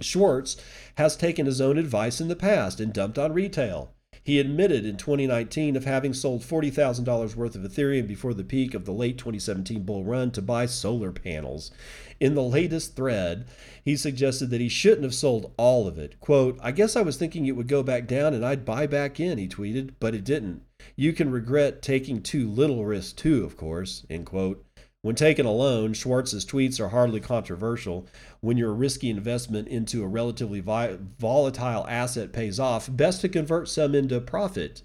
[0.01, 0.57] Schwartz
[0.97, 3.93] has taken his own advice in the past and dumped on retail.
[4.27, 8.85] He admitted in 2019 of having sold $40,000 worth of Ethereum before the peak of
[8.85, 11.71] the late 2017 bull run to buy solar panels.
[12.19, 13.47] In the latest thread,
[13.85, 16.19] he suggested that he shouldn't have sold all of it.
[16.19, 19.21] Quote, I guess I was thinking it would go back down and I'd buy back
[19.21, 20.63] in, he tweeted, but it didn't.
[20.97, 24.66] You can regret taking too little risk too, of course, end quote.
[25.07, 28.09] When taken alone, Schwartz's tweets are hardly controversial.
[28.41, 33.69] When your risky investment into a relatively vi- volatile asset pays off, best to convert
[33.69, 34.83] some into profit,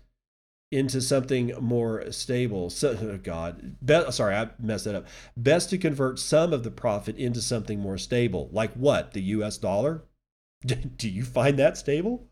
[0.72, 2.70] into something more stable.
[2.70, 5.08] So, oh God, Be- sorry, I messed that up.
[5.36, 8.48] Best to convert some of the profit into something more stable.
[8.52, 9.14] Like what?
[9.14, 10.04] The US dollar?
[10.64, 12.31] Do you find that stable?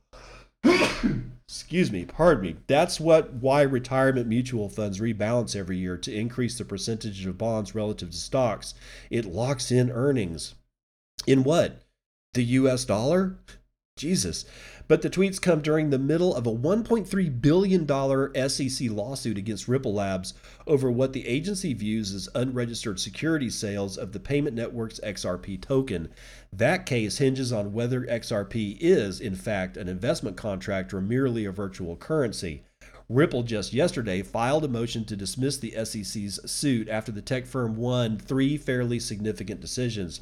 [0.63, 2.55] Excuse me, pardon me.
[2.67, 7.73] That's what why retirement mutual funds rebalance every year to increase the percentage of bonds
[7.73, 8.73] relative to stocks.
[9.09, 10.55] It locks in earnings.
[11.25, 11.81] In what?
[12.33, 13.39] The US dollar?
[13.97, 14.45] Jesus.
[14.87, 19.93] But the tweets come during the middle of a $1.3 billion SEC lawsuit against Ripple
[19.93, 20.33] Labs
[20.65, 26.09] over what the agency views as unregistered security sales of the payment network's XRP token.
[26.51, 31.51] That case hinges on whether XRP is, in fact, an investment contract or merely a
[31.51, 32.63] virtual currency.
[33.07, 37.75] Ripple just yesterday filed a motion to dismiss the SEC's suit after the tech firm
[37.75, 40.21] won three fairly significant decisions.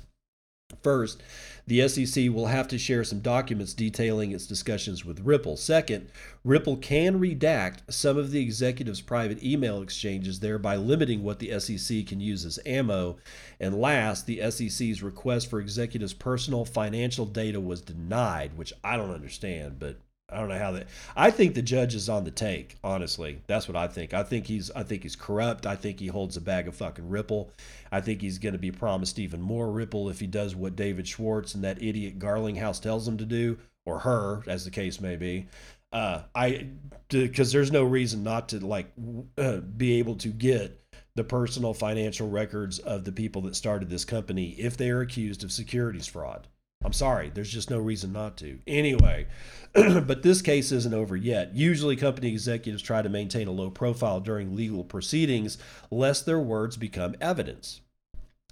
[0.83, 1.21] First,
[1.65, 5.57] the SEC will have to share some documents detailing its discussions with Ripple.
[5.57, 6.09] Second,
[6.43, 12.05] Ripple can redact some of the executive's private email exchanges, thereby limiting what the SEC
[12.05, 13.17] can use as ammo.
[13.59, 19.11] And last, the SEC's request for executives' personal financial data was denied, which I don't
[19.11, 19.99] understand, but
[20.29, 20.87] I don't know how that.
[21.15, 22.75] I think the judge is on the take.
[22.83, 24.13] Honestly, that's what I think.
[24.13, 24.69] I think he's.
[24.71, 25.65] I think he's corrupt.
[25.65, 27.49] I think he holds a bag of fucking Ripple.
[27.93, 31.07] I think he's going to be promised even more Ripple if he does what David
[31.07, 35.15] Schwartz and that idiot Garlinghouse tells him to do, or her, as the case may
[35.15, 35.47] be.
[35.93, 36.67] Uh, I
[37.07, 38.91] because there's no reason not to like
[39.37, 40.77] uh, be able to get
[41.15, 45.45] the personal financial records of the people that started this company if they are accused
[45.45, 46.47] of securities fraud.
[46.87, 48.59] I'm sorry, there's just no reason not to.
[48.65, 49.27] Anyway,
[49.73, 51.53] but this case isn't over yet.
[51.53, 55.57] Usually, company executives try to maintain a low profile during legal proceedings,
[55.91, 57.81] lest their words become evidence.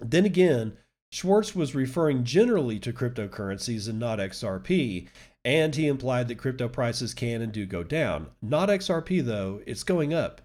[0.02, 0.74] Then again,
[1.14, 5.08] Schwartz was referring generally to cryptocurrencies and not XRP,
[5.46, 8.32] and he implied that crypto prices can and do go down.
[8.42, 10.42] Not XRP, though, it's going up.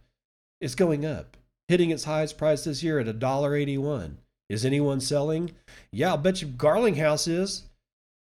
[0.61, 1.36] It's going up,
[1.66, 4.18] hitting its highest price this year at $1.81.
[4.49, 5.51] Is anyone selling?
[5.91, 7.64] Yeah, I'll bet you Garlinghouse is.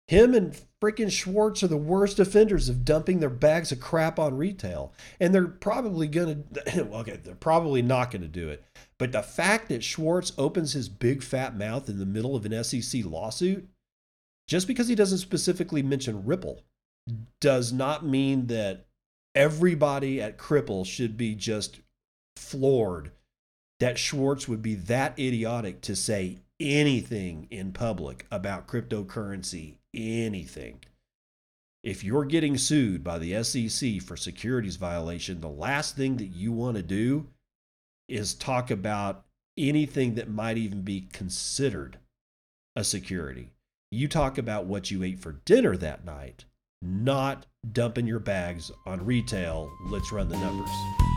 [0.09, 4.37] Him and freaking Schwartz are the worst offenders of dumping their bags of crap on
[4.37, 4.93] retail.
[5.19, 8.65] And they're probably going to, okay, they're probably not going to do it.
[8.99, 12.65] But the fact that Schwartz opens his big fat mouth in the middle of an
[12.65, 13.69] SEC lawsuit,
[14.49, 16.63] just because he doesn't specifically mention Ripple,
[17.41, 18.87] does not mean that
[19.35, 21.81] everybody at Cripple should be just
[22.37, 23.11] floored
[23.81, 30.81] that Schwartz would be that idiotic to say anything in public about cryptocurrency, anything.
[31.83, 36.53] If you're getting sued by the SEC for securities violation, the last thing that you
[36.53, 37.29] want to do
[38.09, 39.25] is talk about
[39.57, 41.99] anything that might even be considered
[42.75, 43.53] a security.
[43.91, 46.45] You talk about what you ate for dinner that night,
[46.83, 49.71] not dumping your bags on retail.
[49.87, 51.16] Let's run the numbers.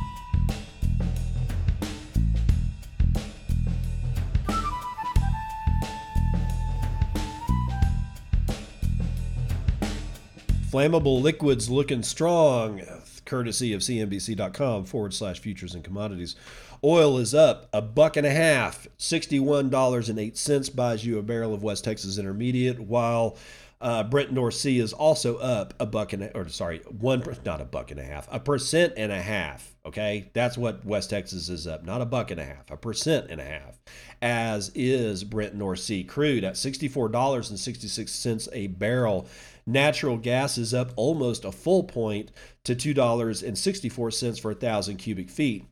[10.70, 12.80] Flammable liquids looking strong,
[13.26, 16.36] courtesy of CNBC.com forward slash futures and commodities.
[16.84, 21.86] Oil is up a buck and a half, $61.08 buys you a barrel of West
[21.86, 23.36] Texas Intermediate, while
[23.82, 27.62] uh, Brent North Sea is also up a buck and a, or sorry, one not
[27.62, 29.76] a buck and a half, a percent and a half.
[29.86, 33.28] Okay, that's what West Texas is up, not a buck and a half, a percent
[33.30, 33.80] and a half.
[34.22, 39.28] As is Brent North Sea crude at sixty-four dollars and sixty-six cents a barrel.
[39.66, 42.32] Natural gas is up almost a full point
[42.64, 45.64] to $2.64 for a thousand cubic feet.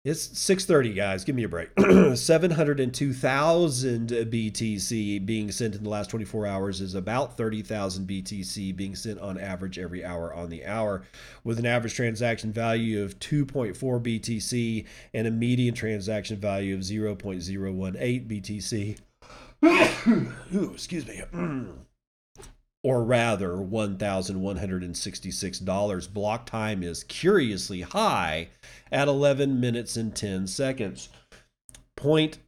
[0.03, 1.23] It's 6:30, guys.
[1.23, 1.69] Give me a break.
[2.15, 9.19] 702,000 BTC being sent in the last 24 hours is about 30,000 BTC being sent
[9.19, 11.03] on average every hour on the hour,
[11.43, 18.27] with an average transaction value of 2.4 BTC and a median transaction value of 0.018
[18.27, 18.97] BTC.
[20.55, 21.21] Ooh, excuse me.
[22.83, 26.13] or rather $1,166.
[26.13, 28.49] Block time is curiously high
[28.91, 31.09] at 11 minutes and 10 seconds.
[31.97, 32.39] 0.9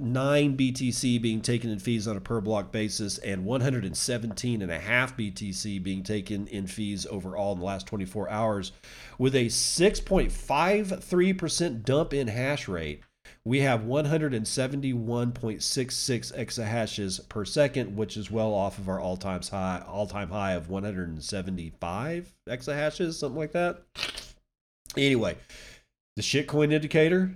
[0.57, 6.47] BTC being taken in fees on a per block basis, and 117.5 BTC being taken
[6.47, 8.71] in fees overall in the last 24 hours,
[9.19, 13.03] with a 6.53% dump in hash rate
[13.45, 20.29] we have 171.66 exahashes per second, which is well off of our all-time high, all-time
[20.29, 23.81] high of 175 exahashes, something like that.
[24.95, 25.35] Anyway,
[26.15, 27.31] the shitcoin indicator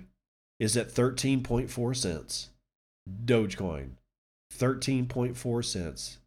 [0.58, 2.50] is at 13.4 cents.
[3.24, 3.90] Dogecoin,
[4.54, 6.18] 13.4 cents.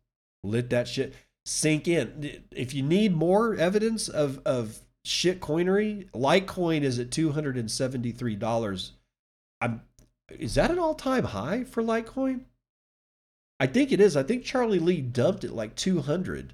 [0.44, 1.14] Let that shit
[1.46, 2.44] sink in.
[2.52, 8.92] If you need more evidence of of shitcoinery, Litecoin is at $273
[9.62, 9.82] I'm
[10.30, 12.42] is that an all-time high for Litecoin?
[13.60, 14.16] I think it is.
[14.16, 16.54] I think Charlie Lee dumped it like 200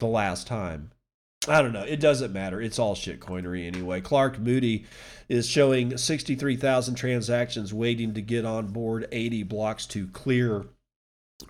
[0.00, 0.90] the last time.
[1.48, 1.82] I don't know.
[1.82, 2.60] It doesn't matter.
[2.60, 4.00] It's all shitcoinery anyway.
[4.00, 4.84] Clark Moody
[5.28, 10.66] is showing 63,000 transactions waiting to get on board, 80 blocks to clear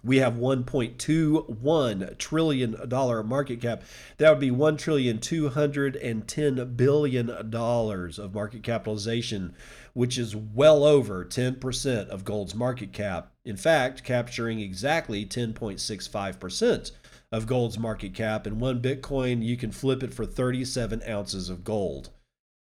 [0.03, 3.83] we have 1.21 trillion dollar market cap
[4.19, 9.55] that would be 1 trillion 210 billion dollars of market capitalization
[9.95, 13.32] which is well over 10% of gold's market cap.
[13.45, 16.93] In fact capturing exactly 10.65%
[17.30, 21.64] of gold's market cap and one bitcoin you can flip it for 37 ounces of
[21.64, 22.11] gold.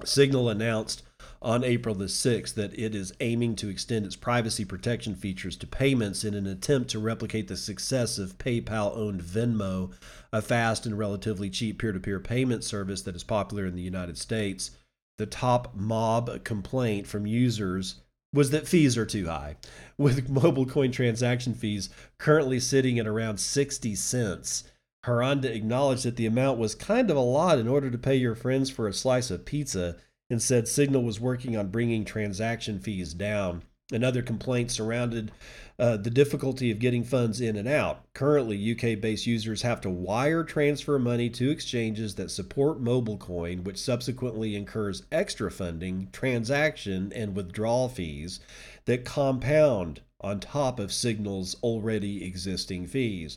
[0.05, 1.04] Signal announced
[1.45, 5.66] on April the 6th that it is aiming to extend its privacy protection features to
[5.66, 9.92] payments in an attempt to replicate the success of PayPal owned Venmo,
[10.32, 13.82] a fast and relatively cheap peer to peer payment service that is popular in the
[13.82, 14.70] United States.
[15.18, 17.97] The top mob complaint from users
[18.32, 19.57] was that fees are too high,
[19.99, 24.64] with mobile coin transaction fees currently sitting at around 60 cents.
[25.05, 28.34] Harada acknowledged that the amount was kind of a lot in order to pay your
[28.34, 29.97] friends for a slice of pizza
[30.31, 33.62] and said Signal was working on bringing transaction fees down.
[33.93, 35.31] Another complaint surrounded
[35.79, 38.05] uh, the difficulty of getting funds in and out.
[38.14, 43.79] Currently, UK based users have to wire transfer money to exchanges that support MobileCoin, which
[43.79, 48.41] subsequently incurs extra funding, transaction, and withdrawal fees
[48.87, 53.37] that compound on top of Signal's already existing fees.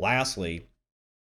[0.00, 0.66] Lastly,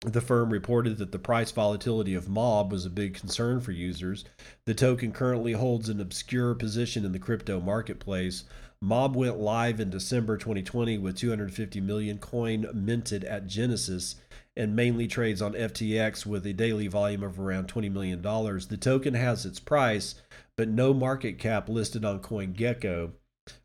[0.04, 4.24] the firm reported that the price volatility of MOB was a big concern for users.
[4.66, 8.44] The token currently holds an obscure position in the crypto marketplace.
[8.80, 14.16] MOB went live in December 2020 with 250 million coin minted at Genesis
[14.56, 18.20] and mainly trades on FTX with a daily volume of around $20 million.
[18.22, 20.16] The token has its price,
[20.56, 23.12] but no market cap listed on CoinGecko.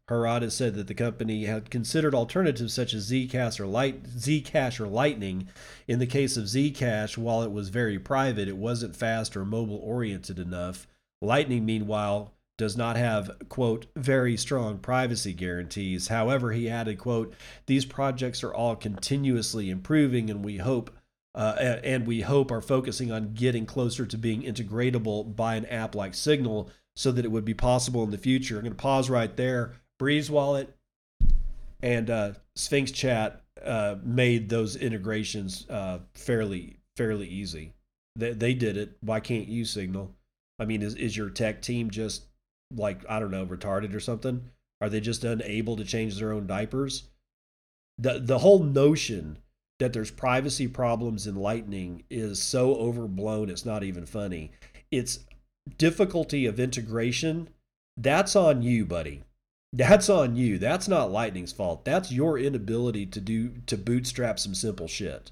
[0.10, 4.88] Harada said that the company had considered alternatives such as Zcash or Light Zcash or
[4.88, 5.48] Lightning.
[5.88, 9.80] In the case of Zcash, while it was very private, it wasn't fast or mobile
[9.84, 10.88] oriented enough.
[11.22, 16.08] Lightning, meanwhile, does not have quote very strong privacy guarantees.
[16.08, 17.34] However, he added quote
[17.68, 20.92] these projects are all continuously improving, and we hope.
[21.36, 25.94] Uh, and we hope are focusing on getting closer to being integratable by an app
[25.94, 28.58] like Signal so that it would be possible in the future.
[28.58, 29.72] I'm going to pause right there.
[30.00, 30.76] Breeze Wallet
[31.82, 37.72] and uh, Sphinx Chat uh, made those integrations uh, fairly fairly easy.
[38.18, 38.97] They, they did it.
[39.00, 40.14] Why can't you Signal?
[40.60, 42.26] I mean, is is your tech team just
[42.76, 44.50] like I don't know retarded or something?
[44.82, 47.04] Are they just unable to change their own diapers?
[47.97, 49.38] The the whole notion
[49.80, 53.50] that there's privacy problems in Lightning is so overblown.
[53.50, 54.52] It's not even funny.
[54.91, 55.20] It's
[55.78, 57.50] difficulty of integration,
[57.98, 59.24] that's on you, buddy.
[59.72, 60.58] That's on you.
[60.58, 61.86] That's not Lightning's fault.
[61.86, 65.32] That's your inability to do to bootstrap some simple shit.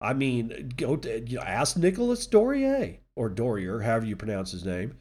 [0.00, 4.64] I mean, go to, you know, ask Nicholas Dorier or Dorier, however you pronounce his
[4.64, 4.98] name.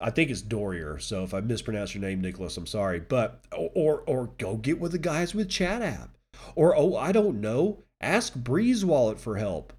[0.00, 1.00] I think it's Dorier.
[1.00, 3.00] So if I mispronounce your name, Nicholas, I'm sorry.
[3.00, 6.10] But or or go get with the guys with Chat app.
[6.54, 7.84] Or oh, I don't know.
[8.00, 9.72] Ask Breeze Wallet for help.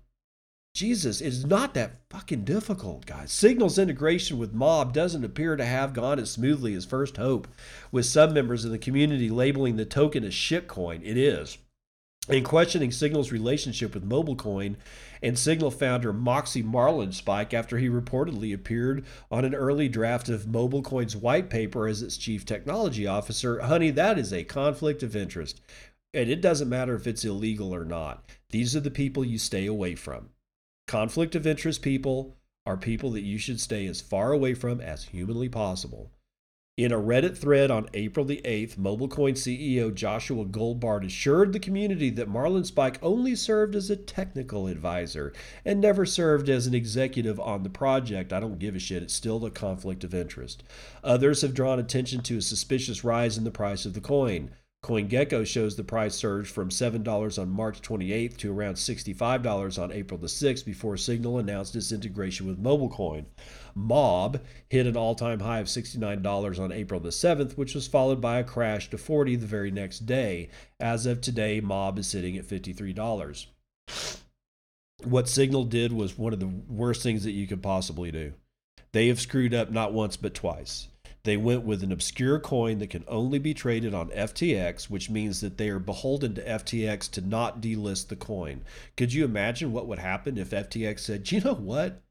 [0.76, 3.32] Jesus, it's not that fucking difficult, guys.
[3.32, 7.48] Signal's integration with Mob doesn't appear to have gone as smoothly as first hope,
[7.94, 11.00] with some members of the community labeling the token as shitcoin.
[11.02, 11.58] It is.
[12.28, 14.76] In questioning Signal's relationship with MobileCoin
[15.24, 21.16] and Signal founder Moxie Marlinspike after he reportedly appeared on an early draft of MobileCoin's
[21.16, 25.62] white paper as its chief technology officer, honey, that is a conflict of interest.
[26.14, 28.26] And it doesn't matter if it's illegal or not.
[28.50, 30.32] These are the people you stay away from.
[30.88, 35.06] Conflict of interest people are people that you should stay as far away from as
[35.06, 36.12] humanly possible.
[36.78, 42.10] In a Reddit thread on April the 8th, MobileCoin CEO Joshua Goldbard assured the community
[42.12, 45.34] that Marlinspike only served as a technical advisor
[45.64, 48.32] and never served as an executive on the project.
[48.32, 49.02] I don't give a shit.
[49.02, 50.64] It's still a conflict of interest.
[51.04, 54.52] Others have drawn attention to a suspicious rise in the price of the coin.
[54.86, 60.20] CoinGecko shows the price surge from $7 on March 28th to around $65 on April
[60.20, 63.26] the 6th before Signal announced its integration with MobileCoin.
[63.74, 68.38] Mob hit an all-time high of $69 on April the 7th, which was followed by
[68.38, 70.50] a crash to 40 the very next day.
[70.80, 73.48] As of today, Mob is sitting at $53.
[75.04, 78.34] What Signal did was one of the worst things that you could possibly do.
[78.92, 80.90] They have screwed up not once but twice.
[81.26, 85.42] They went with an obscure coin that can only be traded on FTX, which means
[85.42, 88.64] that they are beholden to FTX to not delist the coin.
[88.96, 92.04] Could you imagine what would happen if FTX said, "You know what?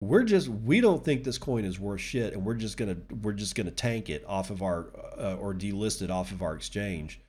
[0.00, 3.34] We're just we don't think this coin is worth shit, and we're just gonna we're
[3.34, 7.20] just gonna tank it off of our uh, or delist it off of our exchange."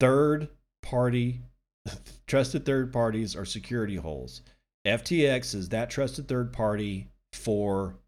[0.00, 0.48] Third
[0.82, 1.42] party,
[2.26, 4.40] trusted third parties are security holes.
[4.86, 7.98] FTX is that trusted third party for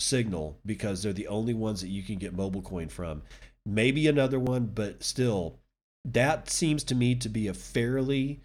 [0.00, 3.22] Signal because they're the only ones that you can get mobile coin from.
[3.66, 5.58] Maybe another one, but still,
[6.04, 8.40] that seems to me to be a fairly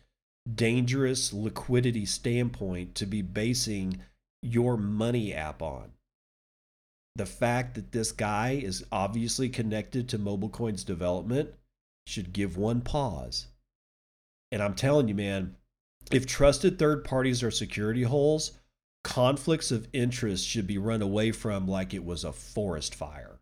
[0.52, 4.02] dangerous liquidity standpoint to be basing
[4.42, 5.92] your money app on.
[7.16, 11.52] The fact that this guy is obviously connected to MobileCoin's development
[12.08, 13.48] should give one pause.
[14.52, 15.56] And I'm telling you, man,
[16.12, 18.60] if trusted third parties are security holes,
[19.04, 23.40] conflicts of interest should be run away from like it was a forest fire.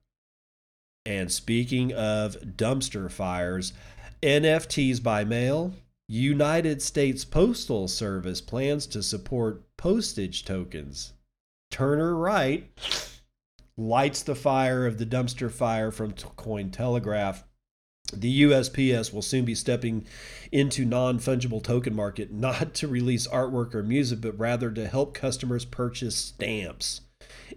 [1.05, 3.73] And speaking of dumpster fires,
[4.21, 5.73] NFTs by mail,
[6.07, 11.13] United States Postal Service plans to support postage tokens.
[11.71, 12.69] Turner Wright
[13.77, 17.43] lights the fire of the dumpster fire from Cointelegraph
[18.11, 20.05] the USPS will soon be stepping
[20.51, 25.65] into non-fungible token market not to release artwork or music but rather to help customers
[25.65, 27.01] purchase stamps.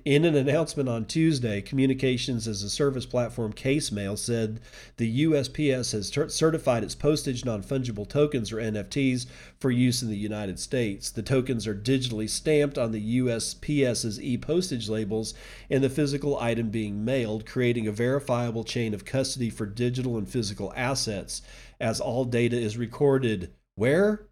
[0.05, 4.61] In an announcement on Tuesday, Communications as a Service platform Casemail said
[4.97, 9.27] the USPS has ter- certified its postage non fungible tokens or NFTs
[9.59, 11.11] for use in the United States.
[11.11, 15.35] The tokens are digitally stamped on the USPS's e postage labels
[15.71, 20.29] and the physical item being mailed, creating a verifiable chain of custody for digital and
[20.29, 21.43] physical assets
[21.81, 23.53] as all data is recorded.
[23.75, 24.29] Where?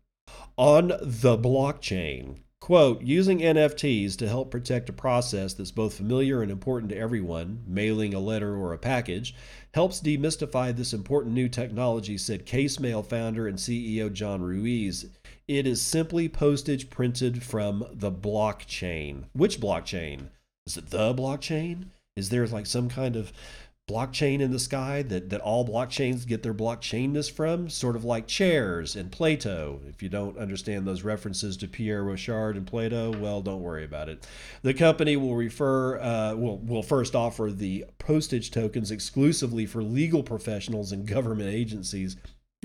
[0.57, 2.39] On the blockchain.
[2.63, 7.65] Quote, using NFTs to help protect a process that's both familiar and important to everyone,
[7.67, 9.35] mailing a letter or a package,
[9.75, 15.07] helps demystify this important new technology, said Casemail founder and CEO John Ruiz.
[15.49, 19.25] It is simply postage printed from the blockchain.
[19.33, 20.29] Which blockchain?
[20.65, 21.87] Is it the blockchain?
[22.15, 23.33] Is there like some kind of
[23.89, 28.27] blockchain in the sky that, that all blockchains get their blockchainness from, sort of like
[28.27, 29.81] chairs and Plato.
[29.89, 34.09] If you don't understand those references to Pierre Rochard and Plato, well, don't worry about
[34.09, 34.27] it.
[34.63, 40.23] The company will refer uh, will will first offer the postage tokens exclusively for legal
[40.23, 42.17] professionals and government agencies,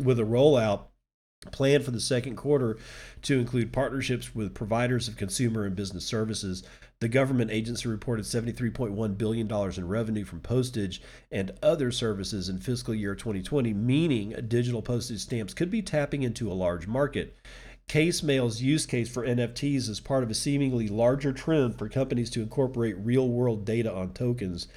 [0.02, 0.84] with a rollout
[1.52, 2.78] planned for the second quarter
[3.22, 6.64] to include partnerships with providers of consumer and business services.
[7.00, 11.00] The government agency reported $73.1 billion in revenue from postage
[11.32, 16.52] and other services in fiscal year 2020, meaning digital postage stamps could be tapping into
[16.52, 17.38] a large market.
[17.88, 22.42] Casemail's use case for NFTs is part of a seemingly larger trend for companies to
[22.42, 24.68] incorporate real world data on tokens.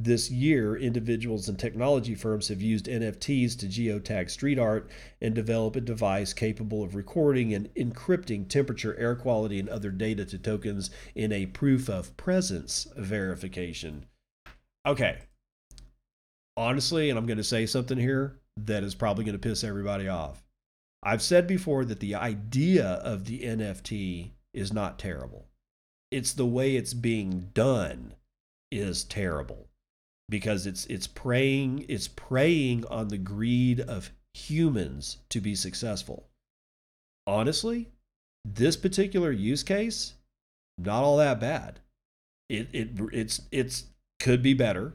[0.00, 4.88] This year, individuals and technology firms have used NFTs to geotag street art
[5.20, 10.24] and develop a device capable of recording and encrypting temperature, air quality, and other data
[10.26, 14.06] to tokens in a proof of presence verification.
[14.86, 15.18] Okay.
[16.56, 20.06] Honestly, and I'm going to say something here that is probably going to piss everybody
[20.06, 20.44] off
[21.02, 25.48] I've said before that the idea of the NFT is not terrible.
[26.12, 28.14] It's the way it's being done
[28.70, 29.67] is terrible
[30.28, 36.28] because it's it's preying it's preying on the greed of humans to be successful.
[37.26, 37.88] Honestly,
[38.44, 40.14] this particular use case
[40.78, 41.80] not all that bad.
[42.48, 43.86] It it it's it's
[44.20, 44.94] could be better,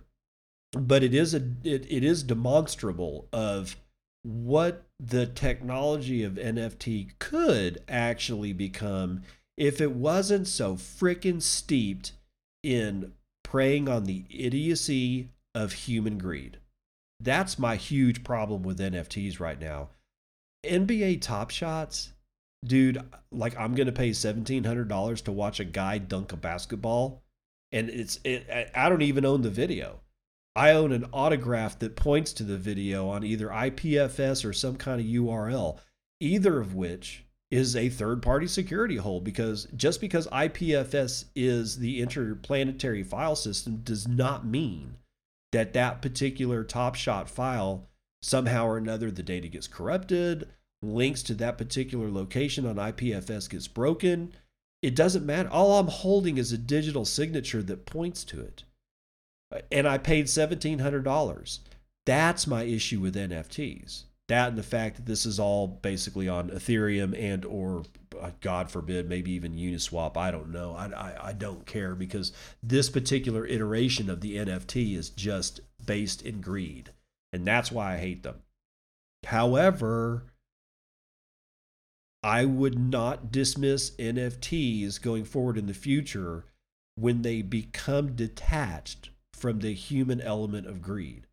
[0.71, 3.75] but it is a it, it is demonstrable of
[4.23, 9.21] what the technology of NFT could actually become
[9.57, 12.13] if it wasn't so freaking steeped
[12.63, 13.11] in
[13.53, 16.57] preying on the idiocy of human greed.
[17.19, 19.89] That's my huge problem with NFTs right now.
[20.65, 22.13] NBA Top Shots,
[22.65, 22.99] dude,
[23.31, 27.21] like I'm going to pay $1,700 to watch a guy dunk a basketball
[27.71, 29.99] and it's it, I don't even own the video.
[30.55, 34.99] I own an autograph that points to the video on either IPFS or some kind
[34.99, 35.77] of URL,
[36.19, 37.23] either of which
[37.53, 43.81] is a third party security hole because just because IPFS is the interplanetary file system
[43.83, 44.95] does not mean
[45.51, 47.87] that that particular Top Shot file
[48.23, 50.49] somehow or another the data gets corrupted,
[50.81, 54.33] links to that particular location on IPFS gets broken.
[54.81, 55.49] It doesn't matter.
[55.49, 58.63] All I'm holding is a digital signature that points to it.
[59.71, 61.59] And I paid $1,700.
[62.07, 66.49] That's my issue with NFTs that and the fact that this is all basically on
[66.49, 67.83] Ethereum and or
[68.19, 70.15] uh, God forbid maybe even Uniswap.
[70.15, 70.75] I don't know.
[70.75, 76.21] I, I, I don't care because this particular iteration of the NFT is just based
[76.21, 76.91] in greed,
[77.33, 78.41] and that's why I hate them.
[79.25, 80.25] However,
[82.23, 86.45] I would not dismiss NFTs going forward in the future
[86.95, 91.27] when they become detached from the human element of greed.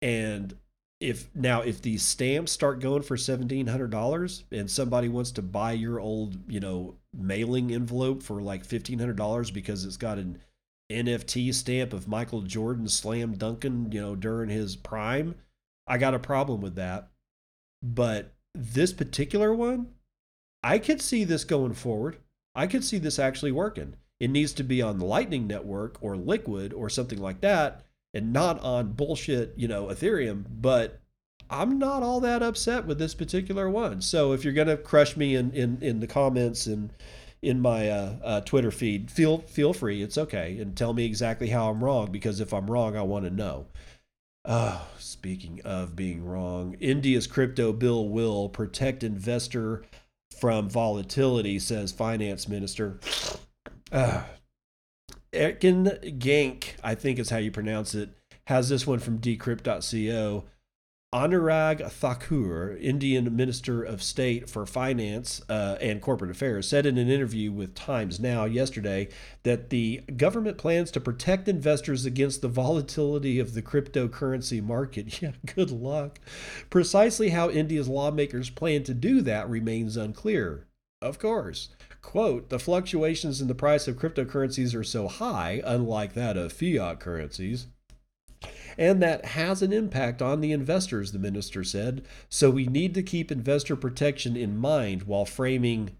[0.00, 0.56] And
[1.00, 5.42] if now if these stamps start going for seventeen hundred dollars and somebody wants to
[5.42, 10.18] buy your old you know mailing envelope for like fifteen hundred dollars because it's got
[10.18, 10.38] an
[10.90, 15.34] NFT stamp of Michael Jordan slam dunking you know during his prime,
[15.86, 17.08] I got a problem with that.
[17.82, 19.88] But this particular one,
[20.62, 22.18] I could see this going forward.
[22.54, 23.96] I could see this actually working.
[24.20, 27.82] It needs to be on the Lightning Network or Liquid or something like that
[28.14, 31.00] and not on bullshit, you know, Ethereum, but
[31.50, 34.00] I'm not all that upset with this particular one.
[34.00, 36.92] So if you're gonna crush me in in, in the comments and
[37.42, 40.02] in my uh, uh, Twitter feed, feel feel free.
[40.02, 43.26] It's okay, and tell me exactly how I'm wrong because if I'm wrong, I want
[43.26, 43.66] to know.
[44.46, 49.82] Uh, speaking of being wrong, India's crypto bill will protect investor
[50.38, 52.98] from volatility, says finance minister.
[53.92, 54.24] Uh,
[55.34, 58.10] Ekin Gank, I think is how you pronounce it,
[58.46, 60.44] has this one from decrypt.co.
[61.14, 67.08] Anurag Thakur, Indian Minister of State for Finance uh, and Corporate Affairs, said in an
[67.08, 69.08] interview with Times Now yesterday
[69.44, 75.04] that the government plans to protect investors against the volatility of the cryptocurrency market.
[75.22, 76.18] Yeah, good luck.
[76.68, 80.66] Precisely how India's lawmakers plan to do that remains unclear.
[81.00, 81.68] Of course
[82.04, 87.00] quote, the fluctuations in the price of cryptocurrencies are so high, unlike that of fiat
[87.00, 87.66] currencies,
[88.78, 92.04] and that has an impact on the investors, the minister said.
[92.28, 95.96] So we need to keep investor protection in mind while framing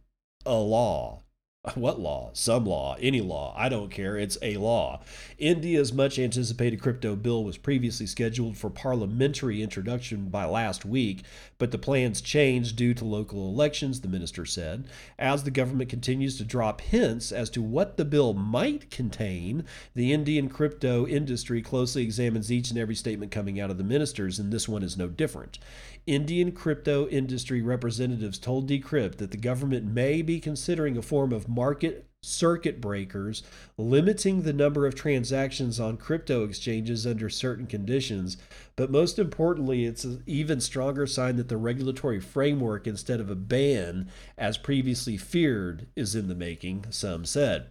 [0.46, 1.24] a law.
[1.76, 2.28] What law?
[2.34, 3.54] Some law, any law.
[3.56, 4.18] I don't care.
[4.18, 5.00] It's a law.
[5.38, 11.22] India's much anticipated crypto bill was previously scheduled for parliamentary introduction by last week,
[11.56, 14.84] but the plans changed due to local elections, the minister said.
[15.18, 20.12] As the government continues to drop hints as to what the bill might contain, the
[20.12, 24.52] Indian crypto industry closely examines each and every statement coming out of the ministers, and
[24.52, 25.58] this one is no different.
[26.07, 31.48] Indian crypto industry representatives told Decrypt that the government may be considering a form of
[31.48, 33.42] market circuit breakers,
[33.76, 38.36] limiting the number of transactions on crypto exchanges under certain conditions.
[38.76, 43.34] But most importantly, it's an even stronger sign that the regulatory framework, instead of a
[43.34, 47.68] ban, as previously feared, is in the making, some said.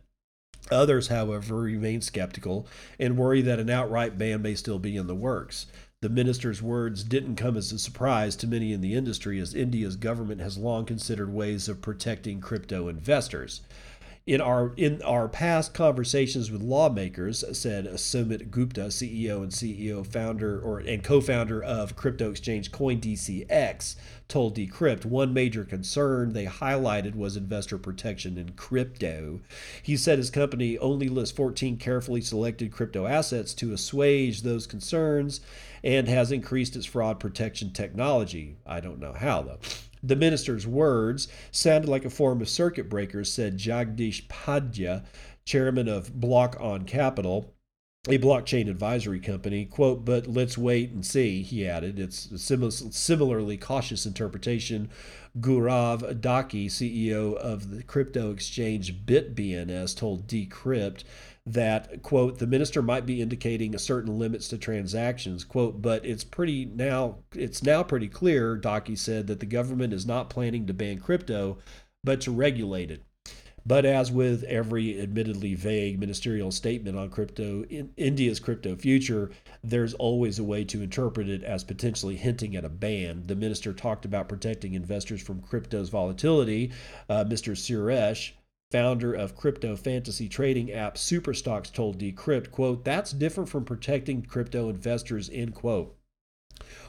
[0.71, 2.67] Others, however, remain skeptical
[2.97, 5.65] and worry that an outright ban may still be in the works.
[6.03, 9.95] The minister's words didn't come as a surprise to many in the industry, as India's
[9.95, 13.61] government has long considered ways of protecting crypto investors.
[14.25, 20.59] In our in our past conversations with lawmakers, said Sumit Gupta, CEO and CEO founder
[20.59, 23.95] or and co-founder of crypto exchange CoinDCX,
[24.27, 29.39] told Decrypt one major concern they highlighted was investor protection in crypto.
[29.81, 35.39] He said his company only lists 14 carefully selected crypto assets to assuage those concerns
[35.83, 38.57] and has increased its fraud protection technology.
[38.65, 39.59] I don't know how though.
[40.01, 45.05] The minister's words sounded like a form of circuit breakers, said Jagdish Padya,
[45.45, 47.53] chairman of Block on Capital,
[48.09, 49.63] a blockchain advisory company.
[49.63, 51.99] Quote, but let's wait and see, he added.
[51.99, 54.89] It's a sim- similarly cautious interpretation.
[55.39, 61.05] Gaurav Dahake, CEO of the crypto exchange BitBNS, told Decrypt
[61.45, 66.23] that quote the minister might be indicating a certain limits to transactions quote but it's
[66.23, 70.73] pretty now it's now pretty clear Dahake said that the government is not planning to
[70.73, 71.57] ban crypto
[72.01, 73.03] but to regulate it
[73.65, 79.29] but as with every admittedly vague ministerial statement on crypto in India's crypto future
[79.61, 83.73] there's always a way to interpret it as potentially hinting at a ban the minister
[83.73, 86.71] talked about protecting investors from crypto's volatility
[87.09, 87.51] uh, Mr.
[87.51, 88.31] Suresh
[88.73, 94.67] founder of crypto fantasy trading app Superstocks, told Decrypt, quote, that's different from protecting crypto
[94.67, 95.95] investors, end quote.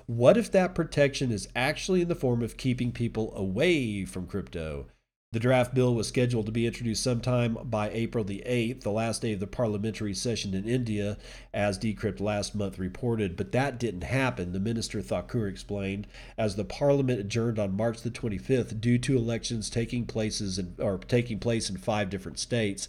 [0.07, 4.87] What if that protection is actually in the form of keeping people away from crypto?
[5.35, 9.21] The draft bill was scheduled to be introduced sometime by April the 8th, the last
[9.21, 11.19] day of the parliamentary session in India,
[11.53, 16.07] as Decrypt last month reported, but that didn't happen, the minister Thakur explained,
[16.39, 20.99] as the parliament adjourned on March the 25th due to elections taking places in, or
[20.99, 22.89] taking place in five different states.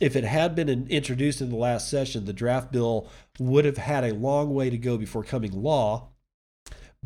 [0.00, 3.06] If it had been introduced in the last session, the draft bill
[3.38, 6.08] would have had a long way to go before coming law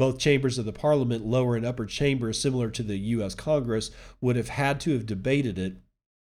[0.01, 3.35] both chambers of the parliament, lower and upper chamber, similar to the U.S.
[3.35, 3.91] Congress,
[4.23, 5.77] would have had to have debated it.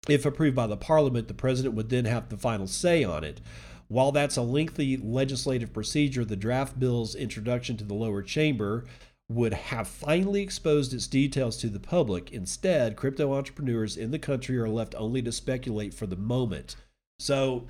[0.07, 3.41] If approved by the parliament, the president would then have the final say on it.
[3.88, 8.86] While that's a lengthy legislative procedure, the draft bill's introduction to the lower chamber
[9.30, 12.32] would have finally exposed its details to the public.
[12.32, 16.76] Instead, crypto entrepreneurs in the country are left only to speculate for the moment.
[17.18, 17.66] So,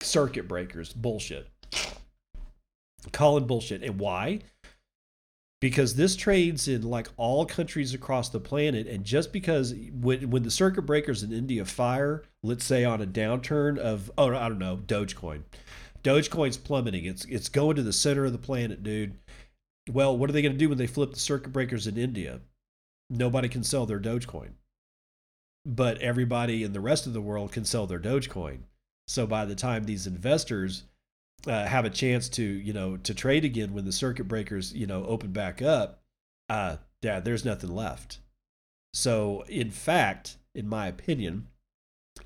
[0.00, 1.48] circuit breakers, bullshit.
[3.12, 3.82] Calling bullshit.
[3.82, 4.40] And why?
[5.60, 10.42] Because this trades in like all countries across the planet and just because when, when
[10.42, 14.58] the circuit breakers in india fire let's say on a downturn of oh i don't
[14.58, 15.42] know dogecoin.
[16.02, 17.04] Dogecoin's plummeting.
[17.04, 19.18] It's it's going to the center of the planet dude.
[19.90, 22.40] Well what are they going to do when they flip the circuit breakers in india?
[23.10, 24.50] Nobody can sell their dogecoin.
[25.66, 28.60] But everybody in the rest of the world can sell their dogecoin.
[29.06, 30.84] So by the time these investors
[31.46, 34.86] uh, have a chance to you know to trade again when the circuit breakers you
[34.86, 36.00] know open back up,
[36.48, 38.18] uh, yeah, there's nothing left.
[38.94, 41.48] So in fact, in my opinion,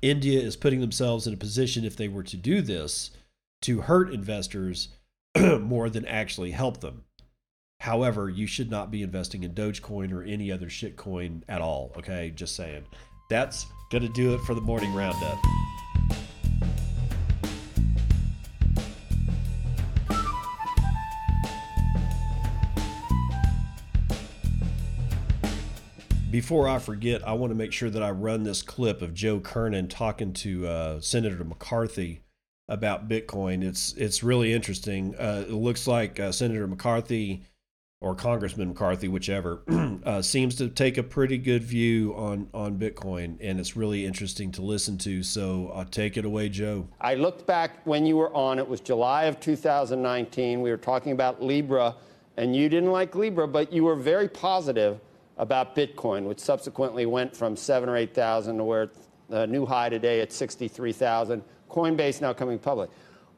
[0.01, 3.11] India is putting themselves in a position if they were to do this
[3.61, 4.89] to hurt investors
[5.59, 7.03] more than actually help them.
[7.79, 11.91] However, you should not be investing in Dogecoin or any other shitcoin at all.
[11.97, 12.85] Okay, just saying.
[13.29, 15.37] That's gonna do it for the morning roundup.
[26.33, 29.39] Before I forget, I want to make sure that I run this clip of Joe
[29.39, 32.21] Kernan talking to uh, Senator McCarthy
[32.67, 33.63] about Bitcoin.
[33.63, 35.13] It's it's really interesting.
[35.13, 37.43] Uh, it looks like uh, Senator McCarthy
[38.01, 39.61] or Congressman McCarthy, whichever,
[40.05, 44.51] uh, seems to take a pretty good view on on Bitcoin, and it's really interesting
[44.53, 45.21] to listen to.
[45.21, 46.87] So I'll take it away, Joe.
[46.99, 48.57] I looked back when you were on.
[48.57, 50.63] It was July of 2019.
[50.63, 51.93] We were talking about Libra,
[52.37, 54.99] and you didn't like Libra, but you were very positive
[55.37, 58.89] about Bitcoin, which subsequently went from seven or 8,000 to where
[59.29, 61.43] the new high today at 63,000.
[61.69, 62.89] Coinbase now coming public.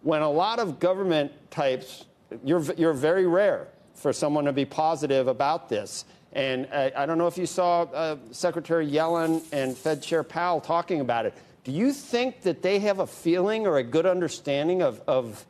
[0.02, 2.06] When a lot of government types,
[2.44, 6.06] you're, you're very rare for someone to be positive about this.
[6.34, 10.60] And I, I don't know if you saw uh, Secretary Yellen and Fed Chair Powell
[10.60, 11.34] talking about it.
[11.64, 15.46] Do you think that they have a feeling or a good understanding of, of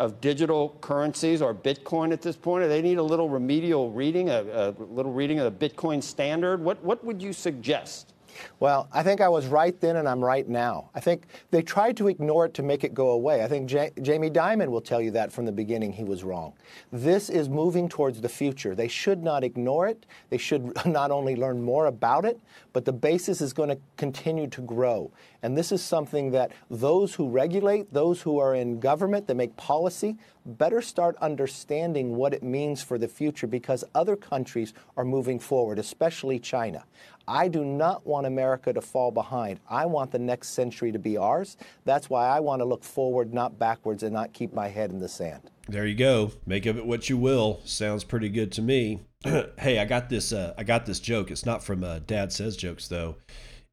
[0.00, 2.64] of digital currencies or Bitcoin at this point?
[2.64, 6.64] Do they need a little remedial reading, a, a little reading of the Bitcoin standard?
[6.64, 8.09] What, what would you suggest?
[8.58, 10.90] Well, I think I was right then and I'm right now.
[10.94, 13.42] I think they tried to ignore it to make it go away.
[13.42, 16.52] I think Jamie Dimon will tell you that from the beginning he was wrong.
[16.92, 18.74] This is moving towards the future.
[18.74, 20.06] They should not ignore it.
[20.30, 22.40] They should not only learn more about it,
[22.72, 25.10] but the basis is going to continue to grow.
[25.42, 29.56] And this is something that those who regulate, those who are in government that make
[29.56, 30.16] policy,
[30.58, 35.78] better start understanding what it means for the future because other countries are moving forward,
[35.78, 36.84] especially China.
[37.28, 39.60] I do not want America to fall behind.
[39.68, 41.56] I want the next century to be ours.
[41.84, 44.98] That's why I want to look forward, not backwards, and not keep my head in
[44.98, 45.50] the sand.
[45.68, 46.32] There you go.
[46.46, 47.60] Make of it what you will.
[47.64, 49.00] Sounds pretty good to me.
[49.24, 50.32] hey, I got this.
[50.32, 51.30] Uh, I got this joke.
[51.30, 53.16] It's not from uh, Dad says jokes though.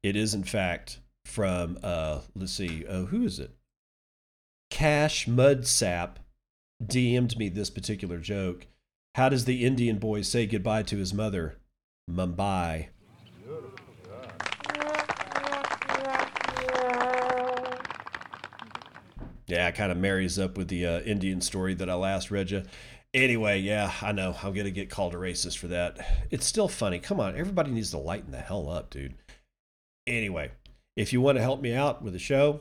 [0.02, 1.78] It is in fact from.
[1.82, 2.86] Uh, let's see.
[2.86, 3.50] Uh, who is it?
[4.70, 6.16] Cash Mudsap
[6.84, 8.66] DM'd me this particular joke.
[9.14, 11.58] How does the Indian boy say goodbye to his mother?
[12.10, 12.88] Mumbai.
[19.48, 22.50] Yeah, it kind of marries up with the uh, Indian story that I last read
[22.50, 22.64] you.
[23.14, 24.36] Anyway, yeah, I know.
[24.42, 26.26] I'm going to get called a racist for that.
[26.30, 26.98] It's still funny.
[26.98, 29.14] Come on, everybody needs to lighten the hell up, dude.
[30.06, 30.50] Anyway,
[30.96, 32.60] if you want to help me out with the show,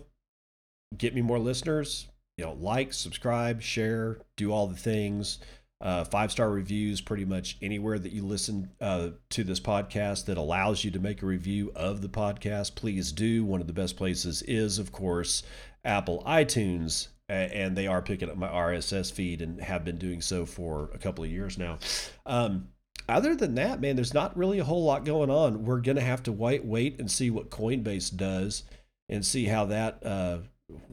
[0.98, 2.08] get me more listeners,
[2.38, 5.40] you know, like, subscribe, share, do all the things
[5.80, 10.38] uh, five star reviews pretty much anywhere that you listen uh, to this podcast that
[10.38, 12.76] allows you to make a review of the podcast.
[12.76, 13.46] Please do.
[13.46, 15.44] One of the best places is, of course,
[15.86, 20.46] Apple iTunes, and they are picking up my RSS feed and have been doing so
[20.46, 21.78] for a couple of years now.
[22.26, 22.70] Um,
[23.08, 25.64] other than that, man, there's not really a whole lot going on.
[25.64, 28.64] We're gonna have to wait, wait and see what Coinbase does,
[29.10, 30.40] and see how that, uh,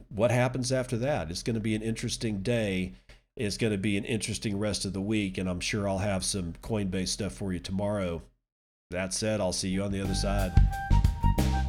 [0.09, 1.29] what happens after that.
[1.29, 2.93] It's going to be an interesting day.
[3.35, 6.23] It's going to be an interesting rest of the week, and I'm sure I'll have
[6.23, 8.21] some Coinbase stuff for you tomorrow.
[8.91, 10.53] That said, I'll see you on the other side.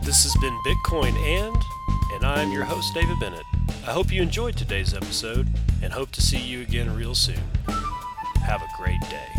[0.03, 1.57] This has been Bitcoin and,
[2.13, 3.43] and I'm your host, David Bennett.
[3.85, 5.49] I hope you enjoyed today's episode
[5.83, 7.41] and hope to see you again real soon.
[8.45, 9.36] Have a great day.